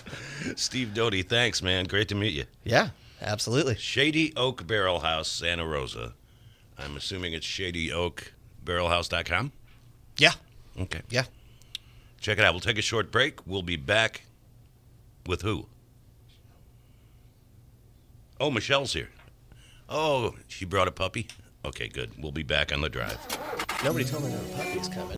Steve 0.56 0.94
Doty, 0.94 1.22
thanks, 1.22 1.60
man. 1.62 1.84
Great 1.84 2.08
to 2.08 2.14
meet 2.14 2.32
you. 2.32 2.44
Yeah, 2.64 2.88
absolutely. 3.20 3.74
Shady 3.74 4.32
Oak 4.34 4.66
Barrel 4.66 5.00
House, 5.00 5.28
Santa 5.28 5.66
Rosa. 5.66 6.14
I'm 6.78 6.96
assuming 6.96 7.34
it's 7.34 7.46
shadyoakbarrelhouse.com. 7.46 9.52
Yeah. 10.16 10.32
Okay. 10.78 11.00
Yeah. 11.10 11.24
Check 12.20 12.38
it 12.38 12.44
out. 12.44 12.52
We'll 12.52 12.60
take 12.60 12.78
a 12.78 12.82
short 12.82 13.10
break. 13.10 13.46
We'll 13.46 13.62
be 13.62 13.76
back 13.76 14.22
with 15.26 15.42
who? 15.42 15.66
Oh, 18.38 18.50
Michelle's 18.50 18.92
here. 18.92 19.08
Oh, 19.88 20.34
she 20.48 20.64
brought 20.64 20.88
a 20.88 20.92
puppy? 20.92 21.28
Okay, 21.64 21.88
good. 21.88 22.12
We'll 22.22 22.32
be 22.32 22.42
back 22.42 22.72
on 22.72 22.80
the 22.80 22.88
drive. 22.88 23.18
Nobody 23.84 24.04
told 24.04 24.24
me 24.24 24.30
no 24.30 24.38
puppy's 24.56 24.88
coming. 24.88 25.08